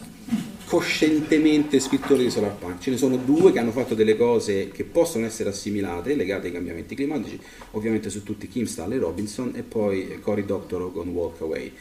[0.67, 2.79] coscientemente scrittori di solar punk.
[2.79, 6.53] Ce ne sono due che hanno fatto delle cose che possono essere assimilate, legate ai
[6.53, 7.39] cambiamenti climatici,
[7.71, 11.71] ovviamente su tutti Kim Stanley Robinson e poi Cory Doctorow con Walk Away.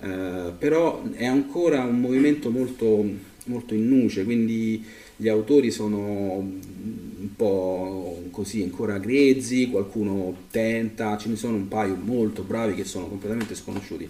[0.00, 3.02] Eh, però è ancora un movimento molto,
[3.46, 4.84] molto in nuce, quindi
[5.16, 11.96] gli autori sono un po' così ancora grezzi, qualcuno tenta, ce ne sono un paio
[11.98, 14.06] molto bravi che sono completamente sconosciuti.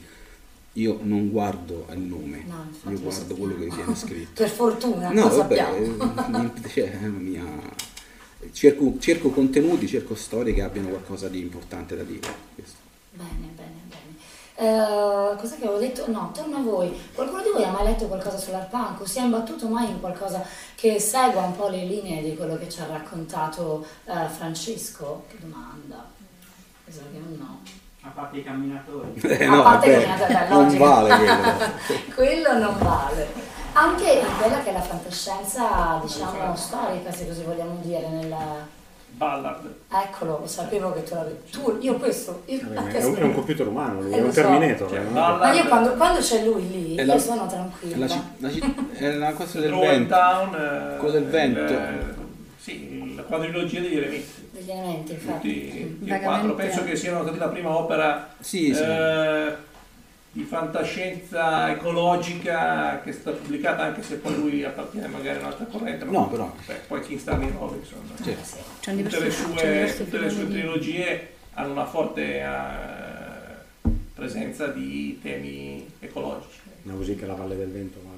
[0.75, 4.43] Io non guardo il nome, No, io guardo quello che viene scritto.
[4.43, 6.57] Per fortuna, No, lo vabbè, sappiamo.
[6.75, 7.73] eh, mia-
[8.53, 12.29] cerco, cerco contenuti, cerco storie che abbiano qualcosa di importante da dire.
[12.55, 12.77] questo.
[13.13, 14.03] Bene, bene, bene.
[14.57, 16.11] Eh, cos'è che avevo detto?
[16.11, 16.93] No, torno a voi.
[17.15, 20.45] Qualcuno di voi ha mai letto qualcosa sull'Arpunk o si è imbattuto mai in qualcosa
[20.75, 25.25] che segua un po' le linee di quello che ci ha raccontato eh, Francesco?
[25.29, 26.11] Che domanda.
[26.89, 27.61] Sa che un no.
[28.07, 29.15] A parte i camminatori.
[29.23, 30.85] Eh, A no, parte vabbè, che è una non logica.
[30.85, 31.73] vale quello.
[32.15, 33.53] Quello non vale.
[33.73, 38.73] Anche quella che è la fantascienza, diciamo, storica, se così vogliamo dire, nella...
[39.17, 39.73] Ballard.
[39.91, 41.39] Eccolo, lo sapevo che tu l'avevi.
[41.51, 42.43] Tu, io questo.
[42.47, 44.41] Io, Vabbè, è, un, se- è un computer umano, lui, Eh, è lo un so.
[44.41, 44.89] Terminator.
[44.89, 45.37] Cioè, eh, no?
[45.37, 48.07] Ma io quando, quando c'è lui lì, È io la- sono È, tranquilla.
[48.07, 48.49] la, la
[48.93, 50.15] è una cosa del vento.
[50.15, 50.55] Down.
[50.55, 51.61] eh, Quello del vento.
[51.61, 52.15] il-
[52.59, 54.44] sì, la quadrilogia degli elementi.
[54.71, 55.69] Elementi, infatti.
[55.69, 56.25] Tutti, e Vagamente.
[56.25, 58.83] quattro, penso che siano stati la prima opera Sì, sì.
[58.83, 59.55] eh,
[60.33, 65.65] di fantascienza ecologica che è stata pubblicata anche se poi lui appartiene magari a un'altra
[65.67, 66.05] corrente.
[66.05, 66.53] ma No, però.
[66.67, 67.99] beh, poi King Stanley Robinson.
[68.21, 68.31] Sì.
[68.31, 74.67] Un Tutte le diverso- c'è sue, tutte le sue trilogie hanno una forte eh, presenza
[74.69, 76.63] di temi ecologici.
[76.87, 78.14] Così che la Valle del Vento vale.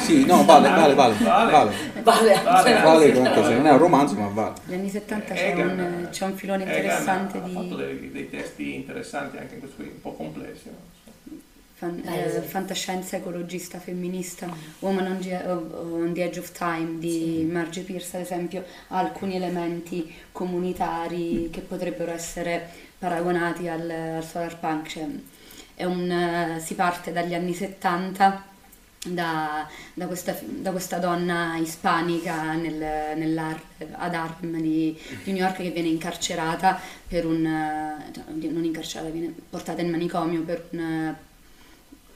[0.00, 1.14] Sì, no, vale, vale, vale.
[1.14, 1.50] Vale.
[1.50, 4.54] Vale, Vale, Vale, Vale anche se non è un romanzo, ma vale.
[4.66, 8.10] Negli anni 70 c'è Egan- un, c'è un filone Egan interessante ha fatto di dei,
[8.12, 10.66] dei testi interessanti anche in questo qui, un po' complessi.
[10.66, 10.90] no?
[11.74, 12.46] fan- Eh, eh, sì.
[12.46, 14.46] fantascienza ecologista femminista,
[14.80, 19.36] Woman on the, on the Edge of Time di Margie Pierce, ad esempio, ha alcuni
[19.36, 22.68] elementi comunitari che potrebbero essere
[22.98, 24.86] paragonati al, al solar punk.
[24.88, 25.06] Cioè,
[25.74, 28.50] è un, eh, si parte dagli anni 70
[29.04, 33.60] da, da questa, da questa donna ispanica nel-
[33.92, 36.78] ad Harlem di, di New York che viene incarcerata
[37.08, 37.42] per un
[38.12, 41.14] cioè, non incarcerata, viene portata in manicomio per un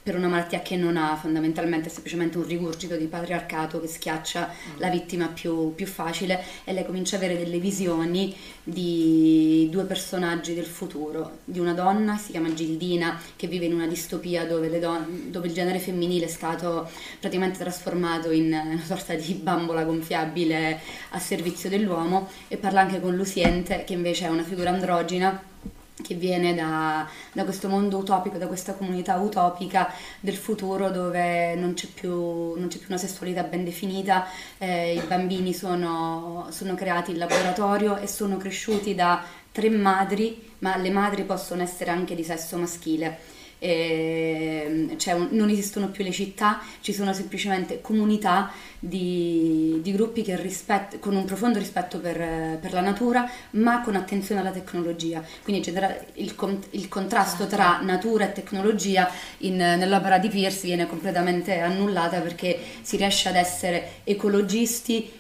[0.06, 4.48] per una malattia che non ha fondamentalmente è semplicemente un rigurgito di patriarcato che schiaccia
[4.76, 8.32] la vittima più, più facile e lei comincia a avere delle visioni
[8.62, 13.88] di due personaggi del futuro, di una donna, si chiama Gildina, che vive in una
[13.88, 16.88] distopia dove, le don- dove il genere femminile è stato
[17.18, 20.78] praticamente trasformato in una sorta di bambola gonfiabile
[21.10, 25.54] a servizio dell'uomo e parla anche con Luciente che invece è una figura androgina
[26.02, 29.90] che viene da, da questo mondo utopico, da questa comunità utopica
[30.20, 34.26] del futuro dove non c'è più, non c'è più una sessualità ben definita,
[34.58, 39.22] eh, i bambini sono, sono creati in laboratorio e sono cresciuti da
[39.52, 43.35] tre madri, ma le madri possono essere anche di sesso maschile.
[43.58, 50.22] E, cioè, un- non esistono più le città, ci sono semplicemente comunità di, di gruppi
[50.22, 54.50] che rispett- con un profondo rispetto per, eh, per la natura, ma con attenzione alla
[54.50, 55.22] tecnologia.
[55.42, 60.86] Quindi genera- il, con- il contrasto tra natura e tecnologia in- nell'opera di Pierce viene
[60.86, 65.10] completamente annullata perché si riesce ad essere ecologisti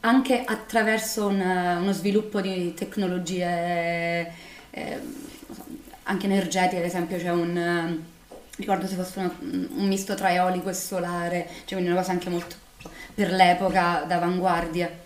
[0.00, 1.40] anche attraverso un-
[1.80, 4.32] uno sviluppo di tecnologie
[4.70, 4.98] eh,
[6.04, 8.00] anche energetiche, ad esempio c'è un eh,
[8.56, 12.28] ricordo se fosse una- un misto tra eolico e solare, cioè quindi una cosa anche
[12.30, 12.56] molto
[13.14, 15.00] per l'epoca d'avanguardia.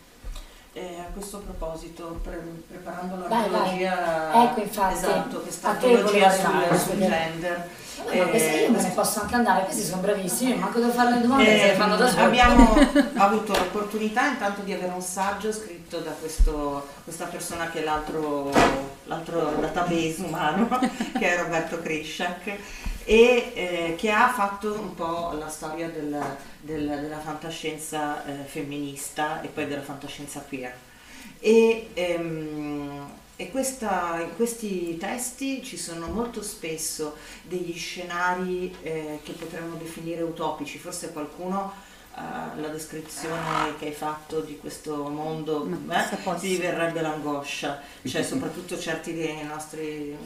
[0.72, 2.38] Eh, a questo proposito, pre-
[2.68, 7.68] preparando l'archeologia, Ecco, infatti, esatto, questa archeologia sul, sul gender.
[8.04, 11.14] Vabbè, ma queste io me ne posso anche andare, questi sono bravissimi, manco devo fare
[11.14, 12.22] le domande, se le Eh, fanno da soli.
[12.24, 12.74] abbiamo
[13.16, 18.50] avuto l'opportunità intanto di avere un saggio scritto da questo- questa persona che è l'altro,
[19.04, 20.68] l'altro database umano,
[21.18, 22.46] che è Roberto Krishak,
[23.04, 29.40] e eh, che ha fatto un po' la storia del- del- della fantascienza eh, femminista
[29.42, 30.74] e poi della fantascienza queer.
[31.38, 39.32] E, ehm, e questa- in questi testi ci sono molto spesso degli scenari eh, che
[39.32, 41.72] potremmo definire utopici, forse qualcuno
[42.16, 48.78] eh, la descrizione che hai fatto di questo mondo eh, ti verrebbe l'angoscia, cioè soprattutto
[48.78, 50.16] certi dei nostri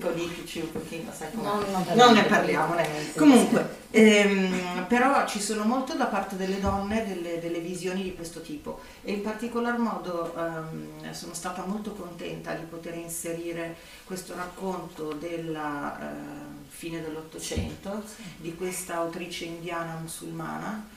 [0.00, 2.74] politici un pochino, sai come- Non- non non ne parliamo.
[3.16, 8.40] Comunque, ehm, però ci sono molto da parte delle donne delle, delle visioni di questo
[8.40, 8.80] tipo.
[9.02, 15.98] E in particolar modo ehm, sono stata molto contenta di poter inserire questo racconto della
[16.00, 18.02] ehm, fine dell'Ottocento
[18.38, 20.94] di questa autrice indiana musulmana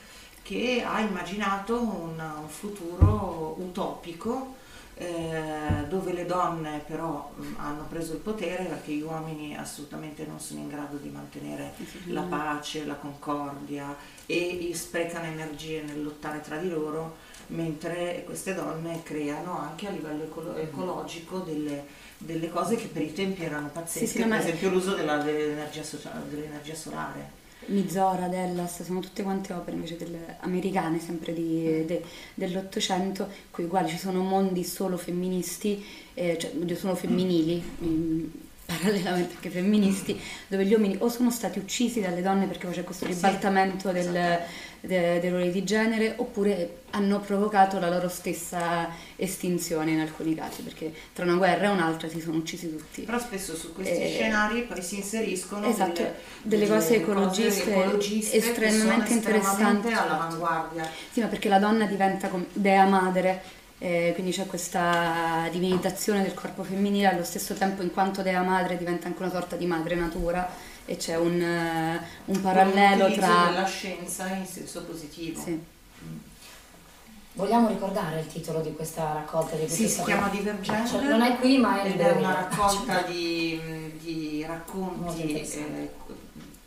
[0.50, 4.56] che ha immaginato un, un futuro utopico
[4.96, 10.40] eh, dove le donne però mh, hanno preso il potere perché gli uomini assolutamente non
[10.40, 11.72] sono in grado di mantenere
[12.06, 13.94] la pace, la concordia
[14.26, 17.16] e sprecano energie nel lottare tra di loro,
[17.48, 21.86] mentre queste donne creano anche a livello ecolo- ecologico delle,
[22.18, 25.82] delle cose che per i tempi erano pazzesche, Sì, sì, per esempio l'uso dell'energia,
[26.28, 27.38] dell'energia solare.
[27.66, 32.02] Mizora, Dellas, sono tutte quante opere invece delle americane, sempre di- de-
[32.34, 35.84] dell'Ottocento, con i quali ci sono mondi solo femministi,
[36.14, 38.24] eh, cioè solo femminili, mm,
[38.66, 42.84] parallelamente anche femministi, dove gli uomini o sono stati uccisi dalle donne perché poi c'è
[42.84, 44.38] questo Sì, ribaltamento del, de-
[44.80, 50.92] dei ruoli di genere, oppure hanno provocato la loro stessa estinzione in alcuni casi, perché
[51.12, 53.02] tra una guerra e un'altra si sono uccisi tutti.
[53.02, 58.38] Però spesso su questi Eh, scenari poi si inseriscono esatto, delle, delle cose ecologiste ecologiste
[58.40, 59.92] che estremamente interessanti.
[59.92, 60.88] all'avanguardia.
[61.10, 66.62] Sì, ma perché la donna diventa dea madre Eh, quindi c'è questa divinizzazione del corpo
[66.64, 70.46] femminile allo stesso tempo in quanto dea madre diventa anche una sorta di madre natura
[70.90, 73.46] e c'è un, eh, un parallelo L'utilizzo tra...
[73.46, 75.40] della scienza in senso positivo.
[75.40, 75.56] Sì.
[77.34, 80.90] Vogliamo ricordare il titolo di questa raccolta di Sì, si chiama Divergente.
[80.90, 83.60] Cioè, non è qui, ma è ed è una raccolta di,
[84.00, 85.90] di Molto racconti, eh,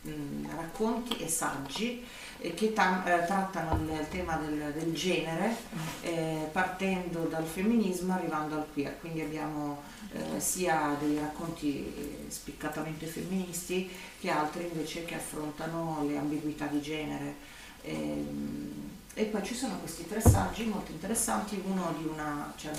[0.04, 2.06] mh, racconti e saggi
[2.52, 5.56] che tam- eh, trattano il, tema del, del genere
[6.02, 9.00] eh, partendo dal femminismo arrivando al queer.
[9.00, 9.82] Quindi abbiamo
[10.12, 13.90] eh, sia dei racconti eh, spiccatamente femministi
[14.20, 17.36] che altri invece che affrontano le ambiguità di genere.
[17.84, 22.72] Ehm, e poi ci sono questi tre saggi molto interessanti, uno di una, cioè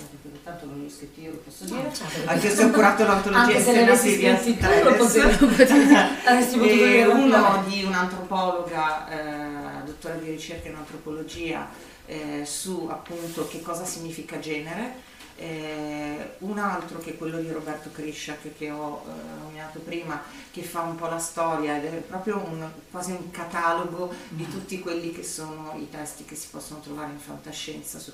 [0.43, 2.29] tanto non li ho scritti io, lo posso dire, No, certo.
[2.29, 4.37] anche se ho curato l'antologia le avessi Silvia
[6.67, 11.69] dire uno di un'antropologa, eh, dottore di ricerca in antropologia,
[12.07, 17.91] eh, su appunto che cosa significa genere, eh, un altro che è quello di Roberto
[17.91, 21.97] Criscia che, che ho eh, nominato prima, che fa un po' la storia ed è
[21.99, 26.81] proprio un- quasi un catalogo di tutti quelli che sono i testi che si possono
[26.81, 28.13] trovare in fantascienza su,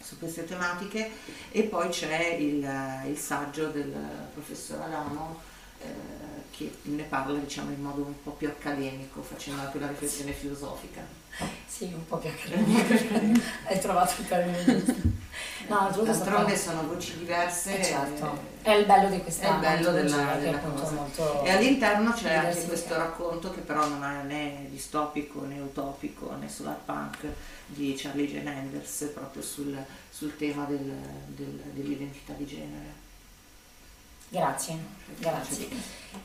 [0.00, 1.10] su queste tematiche.
[1.50, 2.68] E poi c'è il,
[3.06, 3.94] il saggio del
[4.34, 5.56] professor Adamo
[6.50, 11.00] che ne parla diciamo in modo un po' più accademico facendo anche una riflessione filosofica.
[11.66, 13.40] Sì, un po' più accademico.
[13.66, 14.94] Hai trovato il termine giusto.
[15.68, 17.78] No, D'altronde sono voci diverse.
[17.78, 18.38] Eh, certo.
[18.62, 21.06] eh, È il bello di questa è bello della, della cosa.
[21.44, 26.48] E all'interno c'è anche questo racconto che però non è né distopico né utopico né
[26.48, 27.24] solar punk
[27.66, 29.76] di Charlie Jane Anders proprio sul,
[30.10, 30.98] sul tema del-
[31.28, 33.06] del- dell'identità di genere.
[34.30, 34.76] Grazie,
[35.18, 35.66] grazie.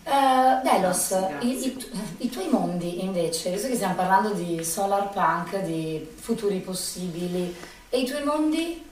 [0.04, 4.64] Eh, Delos, Grazie, i, i tu- i tuoi mondi invece, visto che stiamo parlando di
[4.64, 7.56] solar punk, di futuri possibili,
[7.89, 8.84] e i tuoi mondi?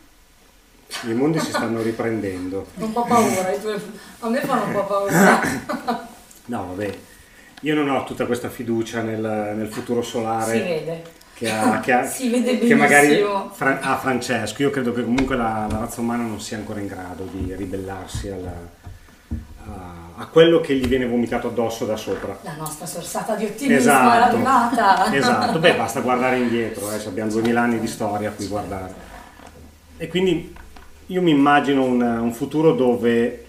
[1.07, 2.67] I mondi si stanno riprendendo.
[2.75, 3.81] Un po' paura, i tuoi-
[4.19, 5.41] a me fanno un po' paura.
[6.45, 6.97] No, vabbè,
[7.61, 9.19] io non ho tutta questa fiducia nel,
[9.55, 10.53] nel futuro solare.
[10.53, 11.03] Si vede.
[11.33, 13.23] Che, ha- che ha- Si vede che magari.
[13.53, 14.61] Fra- ha Francesco.
[14.61, 18.29] Io credo che comunque la, la razza umana non sia ancora in grado di ribellarsi
[18.29, 18.79] alla-
[19.67, 22.37] a, a quello che gli viene vomitato addosso da sopra.
[22.43, 25.13] La nostra sorsata di ottimismo Esatto, arrivata.
[25.15, 25.59] esatto.
[25.59, 28.93] Beh, basta guardare indietro, eh, abbiamo 2000 anni di storia a cui guardare.
[29.97, 30.55] E quindi
[31.07, 33.45] io mi immagino un, un futuro dove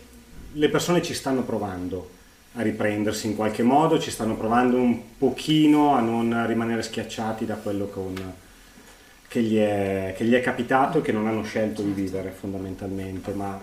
[0.53, 2.11] le persone ci stanno provando
[2.55, 7.55] a riprendersi in qualche modo, ci stanno provando un pochino a non rimanere schiacciati da
[7.55, 8.35] quello con-
[9.27, 13.33] che, gli è, che gli è capitato e che non hanno scelto di vivere fondamentalmente,
[13.33, 13.59] ma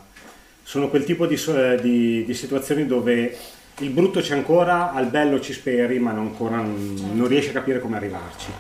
[0.70, 3.36] sono quel tipo di, eh, di- di situazioni dove
[3.80, 7.80] il brutto c'è ancora, al bello ci speri, ma non, ancora non, riesci a capire
[7.80, 8.52] come arrivarci.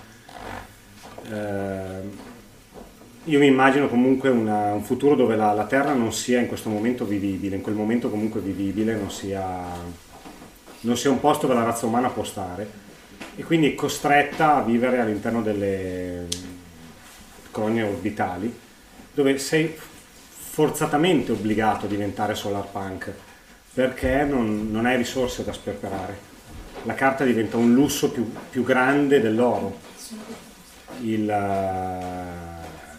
[1.31, 2.01] Eh,
[3.25, 6.69] io mi immagino comunque una- un futuro dove la, la Terra non sia in questo
[6.69, 9.45] momento vivibile, in quel momento comunque vivibile, non sia,
[10.79, 12.67] non sia un posto dove la razza umana può stare
[13.35, 16.25] e quindi è costretta a vivere all'interno delle
[17.51, 18.51] colonie orbitali
[19.13, 19.75] dove sei
[20.63, 23.09] forzatamente obbligato a diventare solar punk
[23.73, 26.17] perché non, non hai risorse da sperperare.
[26.83, 29.77] La carta diventa un lusso più, più grande dell'oro.
[31.03, 31.33] Il, eh,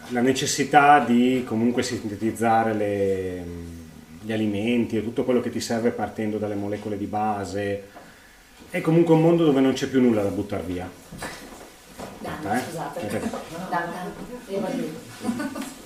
[0.08, 3.44] la necessità di comunque sintetizzare le-
[4.22, 7.88] gli alimenti e tutto quello che ti serve partendo dalle molecole di base.
[8.70, 10.88] È comunque un mondo dove non c'è più nulla da buttare via.
[12.20, 12.62] Dai, Eh?
[12.62, 13.20] scusate.
[14.48, 15.78] Io vado.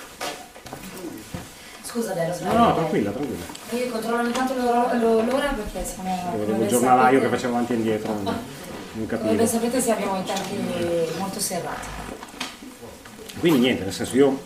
[1.95, 3.45] Scusa Delos, No, no, tranquilla, tranquilla.
[3.71, 6.29] Io controllo ogni tanto l'ora perché siamo...
[6.33, 8.35] Come vedevo giornalaio sapete- che faceva avanti e indietro, non, non
[8.95, 9.35] Come capivo.
[9.35, 10.57] ben sapete sì, abbiamo i tempi
[11.19, 11.87] molto serrati.
[13.39, 14.43] Quindi niente, nel senso io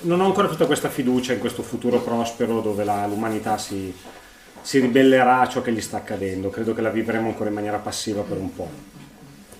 [0.00, 3.94] non ho ancora tutta questa fiducia in questo futuro prospero dove l'umanità si,
[4.60, 6.50] si ribellerà a ciò che gli sta accadendo.
[6.50, 8.68] Credo che la vivremo ancora in maniera passiva per un po',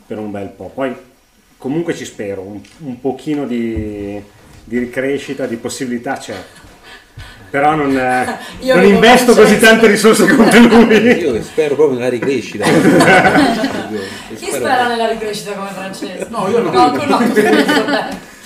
[0.04, 0.72] per un bel po'.
[0.74, 0.96] Poi
[1.58, 4.20] comunque ci spero, un, un pochino di,
[4.64, 6.34] di ricrescita, di possibilità c'è.
[7.50, 10.96] Però non, eh, Io non investo così tante risorse come lui.
[10.96, 12.64] Io spero proprio nella ricrescita.
[14.36, 16.26] Chi spera nella ricrescita come Francesco?
[16.28, 16.70] No, io no.
[16.70, 18.36] No, tu no, tu penso bene.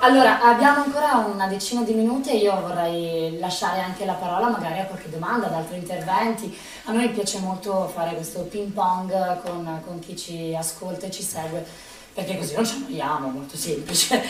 [0.00, 4.80] Allora, abbiamo ancora una decina di minuti e io vorrei lasciare anche la parola magari
[4.80, 6.56] a qualche domanda, ad altri interventi.
[6.84, 11.22] A noi piace molto fare questo ping pong con, con chi ci ascolta e ci
[11.22, 11.64] segue,
[12.12, 14.22] perché così non ci annoiamo, molto semplice.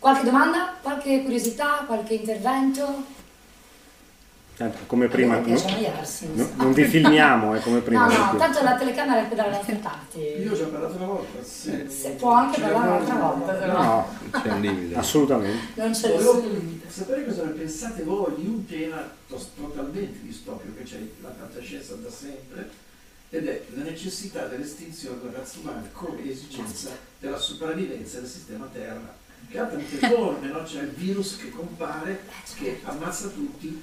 [0.00, 0.74] Qualche domanda?
[0.82, 1.84] Qualche curiosità?
[1.86, 3.18] Qualche intervento?
[4.56, 5.62] Tanto, come prima, no-
[6.34, 8.06] no- non vi filmiamo, è come prima.
[8.06, 10.18] No, no, perché- tanto la telecamera è dalle altre parti.
[10.20, 11.42] Io ho già parlato una volta.
[11.42, 11.86] Sì.
[11.88, 13.82] Se può anche parlare un'altra volta, però.
[13.82, 14.08] No,
[14.42, 14.98] C'è un limite.
[14.98, 15.80] assolutamente.
[15.80, 16.90] Non c'è Volevo nessun limite.
[16.90, 22.10] sapere cosa ne pensate voi di un tema totalmente distopico che c'è la fantascienza da
[22.10, 22.70] sempre
[23.30, 29.16] ed è la necessità dell'estinzione della razza umana come esigenza della sopravvivenza del sistema Terra
[29.50, 30.62] che ha tante forme, no?
[30.62, 32.20] c'è il virus che compare,
[32.56, 33.82] che ammazza tutti,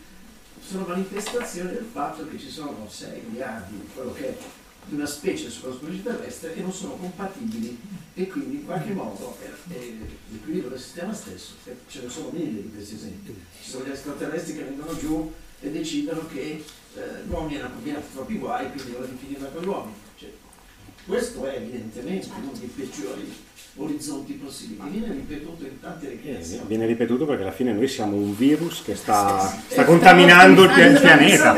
[0.66, 4.38] sono manifestazioni del fatto che ci sono 6 miliardi di quello che è
[4.86, 7.78] di una specie sulla superficie terrestre che non sono compatibili
[8.14, 11.56] e quindi in qualche modo l'equilibrio del sistema stesso,
[11.88, 13.36] ce ne sono mille di questi esempi.
[13.62, 16.64] Ci sono gli extraterrestri che vengono giù e decidono che
[16.96, 19.96] eh, uomini hanno combinato troppi guai, quindi ora di finirla con gli uomini.
[20.16, 20.32] Cioè,
[21.06, 23.46] questo è evidentemente uno dei peggiori
[23.78, 24.90] orizzonti possibili.
[24.90, 26.62] Viene ripetuto in tante Eh, richieste.
[26.66, 31.00] Viene ripetuto perché alla fine noi siamo un virus che sta, sta contaminando il, il
[31.00, 31.56] pianeta.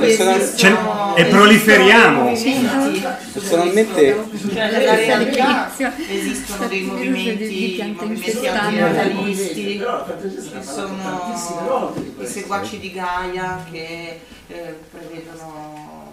[0.00, 2.30] Esistono, e proliferiamo.
[2.30, 5.72] esistono dei movimenti, Personalmente nella realtà
[6.08, 16.10] esistono dei movimenti, movimenti ambientalisti, tantissime sono i seguaci di Gaia che eh, prevedono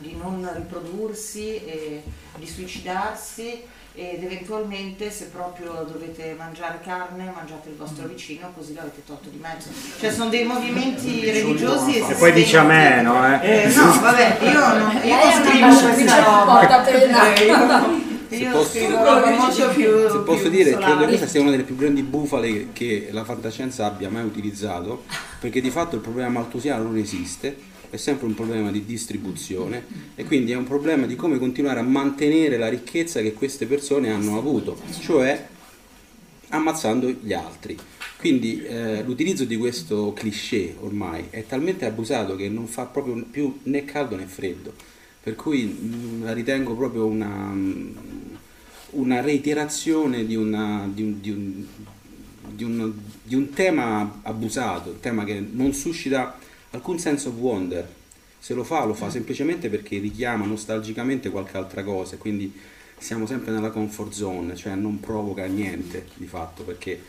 [0.00, 2.02] di non riprodursi e
[2.36, 3.62] di suicidarsi
[3.96, 9.38] ed eventualmente se proprio dovete mangiare carne mangiate il vostro vicino così l'avete tolto di
[9.40, 9.70] mezzo.
[9.98, 13.40] Cioè sono dei movimenti religiosi E poi dice a me, no?
[13.40, 13.62] Eh?
[13.64, 16.86] Eh, no, vabbè, io non io una scrivo questa roba.
[16.86, 21.40] Eh, io- Se Io posso- molto più Se posso più dire, credo che questa sia
[21.40, 25.04] una delle più grandi bufale che la fantascienza abbia mai utilizzato,
[25.38, 27.56] perché di fatto il problema maltusiano non esiste,
[27.90, 29.84] è sempre un problema di distribuzione
[30.14, 34.10] e quindi è un problema di come continuare a mantenere la ricchezza che queste persone
[34.10, 35.46] hanno avuto, cioè
[36.48, 37.76] ammazzando gli altri.
[38.18, 43.58] Quindi eh, l'utilizzo di questo cliché ormai è talmente abusato che non fa proprio più
[43.64, 44.72] né caldo né freddo,
[45.22, 47.90] per cui mm, la ritengo proprio una, mm,
[48.90, 51.66] una reiterazione di, una- di un, di un-
[52.54, 56.38] di un- di un tema abusato, un tema che non suscita
[56.76, 57.86] alcun sense of wonder.
[58.38, 62.52] Se lo fa, lo fa semplicemente perché richiama nostalgicamente qualche altra cosa, quindi
[62.98, 67.02] siamo sempre nella comfort zone, cioè non provoca niente di fatto, perché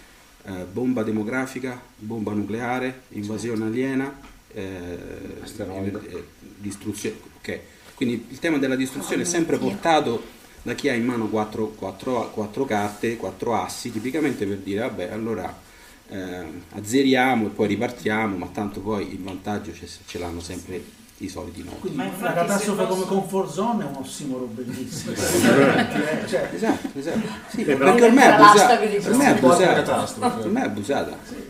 [0.46, 4.20] eh, bomba demografica, bomba nucleare, invasione aliena,
[4.54, 4.98] eh,
[5.44, 6.24] eh,
[6.58, 7.18] distruzione.
[7.38, 7.60] ok.
[7.94, 12.30] Quindi il tema della distruzione è sempre portato da chi ha in mano quattro, quattro-
[12.32, 15.66] quattro carte, quattro assi, tipicamente per dire vabbè allora
[16.10, 20.84] eh, azzeriamo e poi ripartiamo, ma tanto poi il vantaggio ce, ce l'hanno sempre
[21.20, 21.80] i soliti noti.
[21.80, 25.16] Quindi Ma la catastrofe se come posso- comfort zone è un ossimoro bellissimo.
[26.28, 27.20] cioè, Esatto, esatto.
[27.50, 28.80] Sì, perché ormai è abusata.
[29.10, 29.74] Ormai è abusata.
[29.74, 30.48] Catastrofe.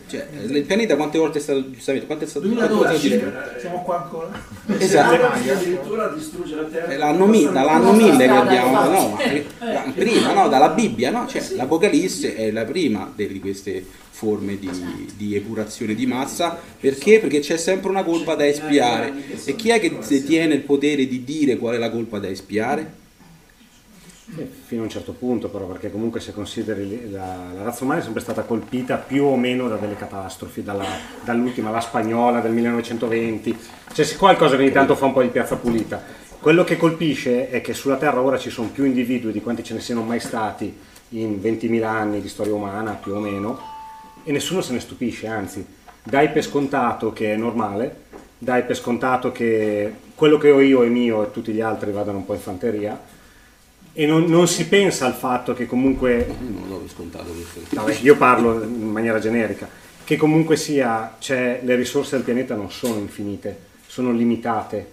[0.08, 2.08] Cioè, il pianeta quante volte è stato giustamente?
[2.08, 2.48] Quante è stato?
[2.48, 3.56] 2012, dire?
[3.60, 4.30] siamo qua ancora.
[4.78, 5.26] Esatto.
[5.26, 6.98] addirittura distrugge la terra.
[6.98, 9.18] L'anno, mi- dall'anno 1000 che abbiamo, no,
[9.60, 11.28] ma- ma prima, no, dalla Bibbia, no?
[11.28, 14.70] Cioè, l'Apocalisse è la prima di queste forme di,
[15.16, 17.20] di epurazione di massa, perché?
[17.20, 19.14] Perché c'è sempre una colpa da espiare.
[19.46, 23.06] E chi è che detiene il potere di dire qual è la colpa da espiare?
[24.36, 28.02] Eh, Fino a un certo punto però, perché comunque se consideri la, la razza umana
[28.02, 30.86] è sempre stata colpita più o meno da delle catastrofi, dalla-
[31.24, 33.58] dall'ultima, la spagnola del 1920,
[33.94, 36.04] cioè se qualcosa che ogni tanto fa un po' di piazza pulita.
[36.42, 39.74] Quello che colpisce è che sulla Terra ora ci sono più individui di quanti ce
[39.74, 40.78] ne siano mai stati
[41.10, 43.60] in 20.000 anni di storia umana, più o meno,
[44.24, 45.66] e nessuno se ne stupisce, anzi,
[46.04, 48.04] dai per scontato che è normale,
[48.38, 52.18] dai per scontato che quello che ho io è mio e tutti gli altri vadano
[52.18, 53.00] un po' in fanteria,
[54.00, 57.62] e non, non si pensa al fatto che comunque, Io non l'ho scontato questo.
[57.76, 59.68] vabbè, io parlo in maniera generica,
[60.04, 64.92] che comunque sia, c'è, le risorse del pianeta non sono infinite, sono limitate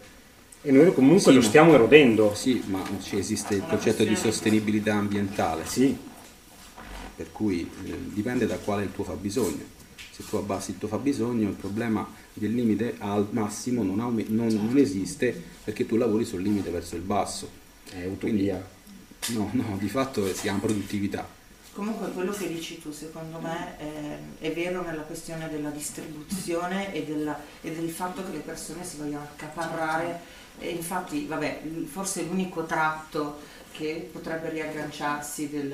[0.63, 2.33] e noi comunque Sì, lo ma- stiamo erodendo.
[2.35, 5.65] Sì, ma ci esiste il concetto di sostenibilità ambientale.
[5.67, 5.95] Sì,
[7.15, 9.73] per cui eh, dipende da quale è il tuo fabbisogno.
[10.13, 14.79] Se tu abbassi il tuo fabbisogno, il problema del limite al massimo non, non- non
[14.79, 17.61] esiste perché tu lavori sul limite verso il basso.
[17.93, 18.73] è utopia.
[19.29, 21.27] No, no, di fatto si chiama produttività.
[21.73, 27.05] Comunque quello che dici tu secondo me è, è vero nella questione della distribuzione e,
[27.05, 30.21] della- e del fatto che le persone si vogliono accaparrare
[30.61, 33.41] e infatti vabbè forse l'unico tratto
[33.73, 35.69] che potrebbe riagganciarsi del,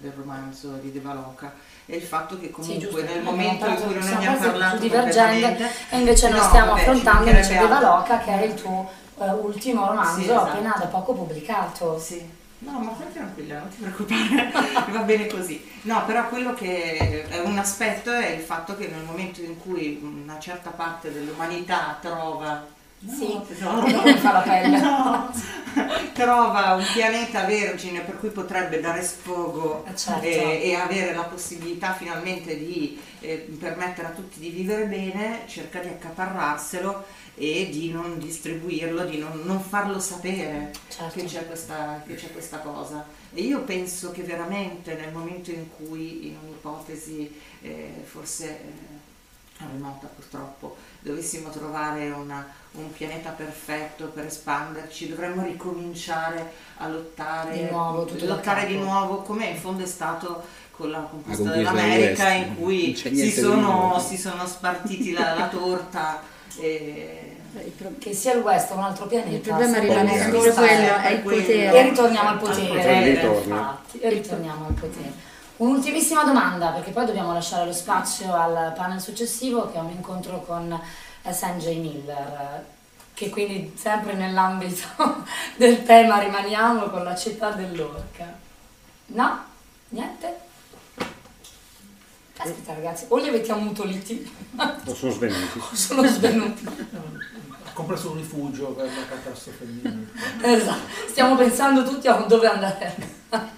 [0.00, 1.52] del romanzo di De Valoca
[1.84, 4.78] è il fatto che Sì, comunque giusto, nel momento in cui non siamo abbiamo parlato
[4.78, 7.66] più divergente e invece noi No, stiamo vabbè, affrontando invece De.
[7.66, 8.90] Valoca che è il tuo
[9.20, 10.50] eh, ultimo romanzo Sì, esatto.
[10.50, 11.98] appena da poco pubblicato.
[11.98, 12.40] Sì.
[12.64, 14.52] No, ma stai tranquilla, non ti preoccupare,
[14.92, 15.64] va bene così.
[15.82, 20.00] No, però quello che è un aspetto è il fatto che nel momento in cui
[20.00, 22.64] una certa parte dell'umanità trova
[23.08, 24.80] Sì, tesoro, come fa la pelle?
[24.80, 25.30] No.
[26.12, 30.24] trova un pianeta vergine per cui potrebbe dare sfogo Eh, certo.
[30.26, 35.80] e, e avere la possibilità finalmente di eh, permettere a tutti di vivere bene, cerca
[35.80, 41.18] di accaparrarselo e di non distribuirlo, di non, non farlo sapere Certo.
[41.18, 43.04] che, c'è questa, che c'è questa cosa.
[43.32, 49.00] E io penso che veramente nel momento in cui, in un'ipotesi eh, forse eh,
[49.70, 57.70] remota purtroppo, dovessimo trovare una- un pianeta perfetto per espanderci, dovremmo ricominciare a lottare, Di
[57.70, 62.96] nuovo, lottare di nuovo come in fondo è stato con la conquista, dell'America in cui
[62.96, 66.22] si sono, si sono spartiti la, la torta.
[66.58, 67.36] E...
[67.98, 69.30] Che sia il West o un altro pianeta.
[69.34, 71.78] Il problema rimane sempre quello, è il potere.
[71.78, 73.20] E ritorniamo al potere.
[74.00, 75.30] e ritorniamo al potere.
[75.62, 80.40] Un'ultimissima domanda, perché poi dobbiamo lasciare lo spazio al panel successivo, che è un incontro
[80.40, 80.76] con
[81.22, 82.66] eh, Sanjay Miller,
[83.14, 84.88] che quindi sempre nell'ambito
[85.54, 88.36] del tema rimaniamo con la città dell'orca.
[89.06, 89.44] No?
[89.90, 90.40] Niente?
[92.38, 95.58] Aspetta ragazzi, o li avete ammutoliti O sono svenuti.
[95.62, 96.66] o sono svenuti.
[97.66, 100.08] Ha compreso un rifugio per la catastrofe di
[100.42, 102.96] Esatto, stiamo pensando tutti a dove andare
[103.28, 103.48] a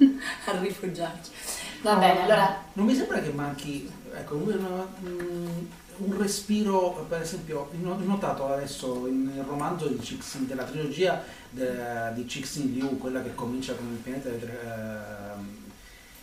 [0.60, 1.62] rifugiarci.
[1.84, 2.62] Va bene, allora.
[2.72, 5.66] Non mi sembra che manchi ecco, un, un-
[5.96, 12.26] un respiro, per esempio, ho notato adesso nel romanzo di Cixin, della trilogia de- di
[12.26, 14.58] Cixin Liu, quella che comincia con il pianeta dei tre,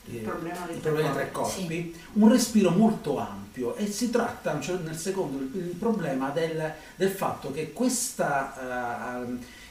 [0.06, 1.60] Il eh, problema dei il tre problema dei tre corpi.
[1.60, 6.74] corpi, un respiro molto ampio e si tratta cioè, nel secondo il, il problema del,
[6.96, 9.24] del fatto che questa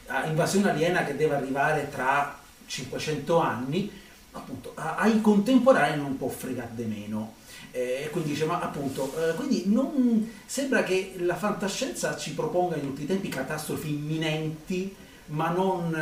[0.06, 3.90] eh, invasione aliena che deve arrivare tra 500 anni
[4.32, 7.38] appunto ai contemporanei non può fregare di meno.
[7.72, 12.82] Eh, quindi dice, ma appunto, eh, quindi non sembra che la fantascienza ci proponga in
[12.82, 14.94] tutti i tempi catastrofi imminenti,
[15.26, 15.94] ma non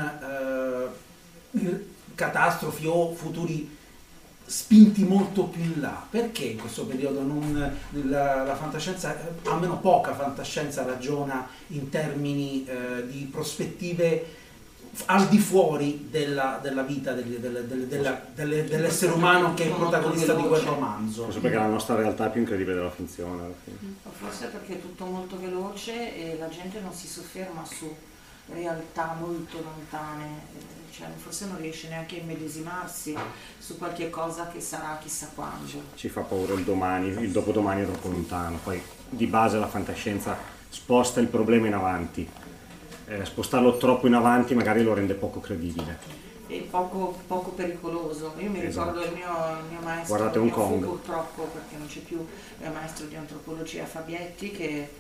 [1.53, 3.76] eh, catastrofi o futuri
[4.47, 6.07] spinti molto più in là.
[6.09, 12.64] Perché in questo periodo non, la, la fantascienza, eh, almeno poca fantascienza, ragiona in termini
[12.64, 14.37] eh, di prospettive
[15.07, 19.66] al di fuori della, della vita del- del- del- della- delle- dell'essere umano che è
[19.66, 21.24] il protagonista di quel romanzo.
[21.24, 23.95] Forse perché la nostra realtà è più incredibile della finzione alla fine.
[24.05, 27.95] O forse perché è tutto molto veloce e la gente non si sofferma su
[28.51, 30.24] realtà molto lontane,
[30.57, 33.14] eh, cioè forse non riesce neanche a immedesimarsi
[33.59, 35.66] su qualche cosa che sarà chissà quando.
[35.95, 38.59] Ci fa paura il domani, il dopodomani è troppo lontano.
[38.62, 38.80] Poi
[39.11, 40.36] di base la fantascienza
[40.70, 42.28] sposta il problema in avanti.
[43.09, 45.98] Eh, spostarlo troppo in avanti magari lo rende poco credibile.
[46.46, 48.34] E poco, poco pericoloso.
[48.38, 48.90] Io mi Esatto.
[48.92, 50.84] ricordo il mio, il mio maestro, Guardate Hong mio fu Kong.
[50.84, 52.18] purtroppo perché non c'è più,
[52.61, 54.90] il maestro di antropologia Fabietti che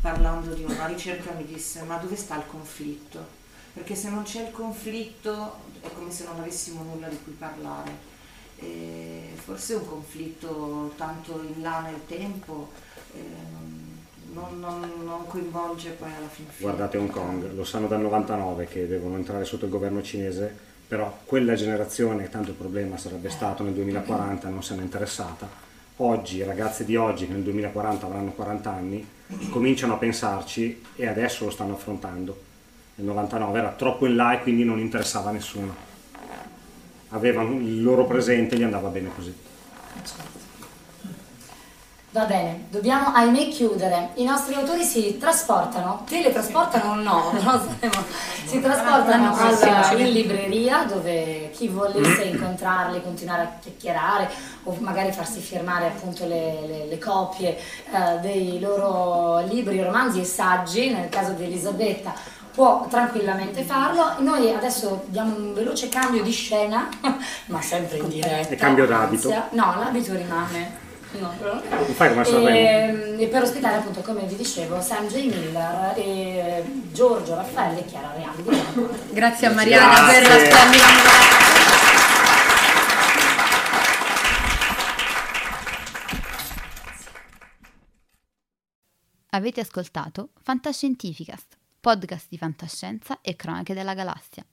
[0.00, 3.40] parlando di una ricerca mi disse ma dove sta il conflitto?
[3.74, 8.10] Perché se non c'è il conflitto è come se non avessimo nulla di cui parlare.
[8.58, 12.70] E forse un conflitto tanto in là nel tempo
[13.14, 13.20] eh,
[14.32, 16.58] non, non- non coinvolge poi alla fin fine.
[16.70, 20.54] Guardate Hong Kong, lo sanno dal 99 che devono entrare sotto il governo cinese,
[20.86, 25.48] però quella generazione, tanto il problema sarebbe stato nel 2040, non se n'è interessata.
[25.96, 29.06] Oggi, i ragazzi di oggi che nel 2040 avranno 40 anni,
[29.50, 32.50] cominciano a pensarci e adesso lo stanno affrontando.
[32.96, 35.74] Nel 99 era troppo in là e quindi non interessava a nessuno.
[37.10, 39.34] Avevano il loro presente e gli andava bene così.
[42.12, 44.10] Va bene, dobbiamo ahimè chiudere.
[44.16, 47.32] I nostri autori si trasportano, teletrasportano o no,
[48.44, 54.28] si trasportano L'anno prossimo al- ci in libreria dove chi volesse incontrarli, continuare a chiacchierare
[54.64, 57.56] o magari farsi firmare appunto le, le- le copie
[57.90, 62.12] eh, dei loro libri, romanzi e saggi, nel caso di Elisabetta
[62.52, 64.16] può tranquillamente farlo.
[64.18, 66.90] Noi adesso diamo un veloce cambio di scena,
[67.46, 68.52] ma sempre in diretta.
[68.52, 69.32] E cambio d'abito.
[69.52, 70.90] No, l'abito rimane.
[71.20, 72.48] No, però- fai come a Sanremo.
[73.18, 78.12] e, e per ospitare appunto come vi dicevo Sanjay Miller e Giorgio Raffaele e Chiara
[78.16, 78.44] Reali.
[79.10, 80.46] Grazie a Mariana per la Grazie.
[80.50, 80.86] splendida.
[89.34, 94.44] Avete ascoltato Fantascientificast, podcast di fantascienza e cronache della galassia,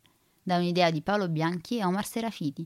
[0.42, 2.66] da un'idea di Paolo Bianchi e Omar Serafiti,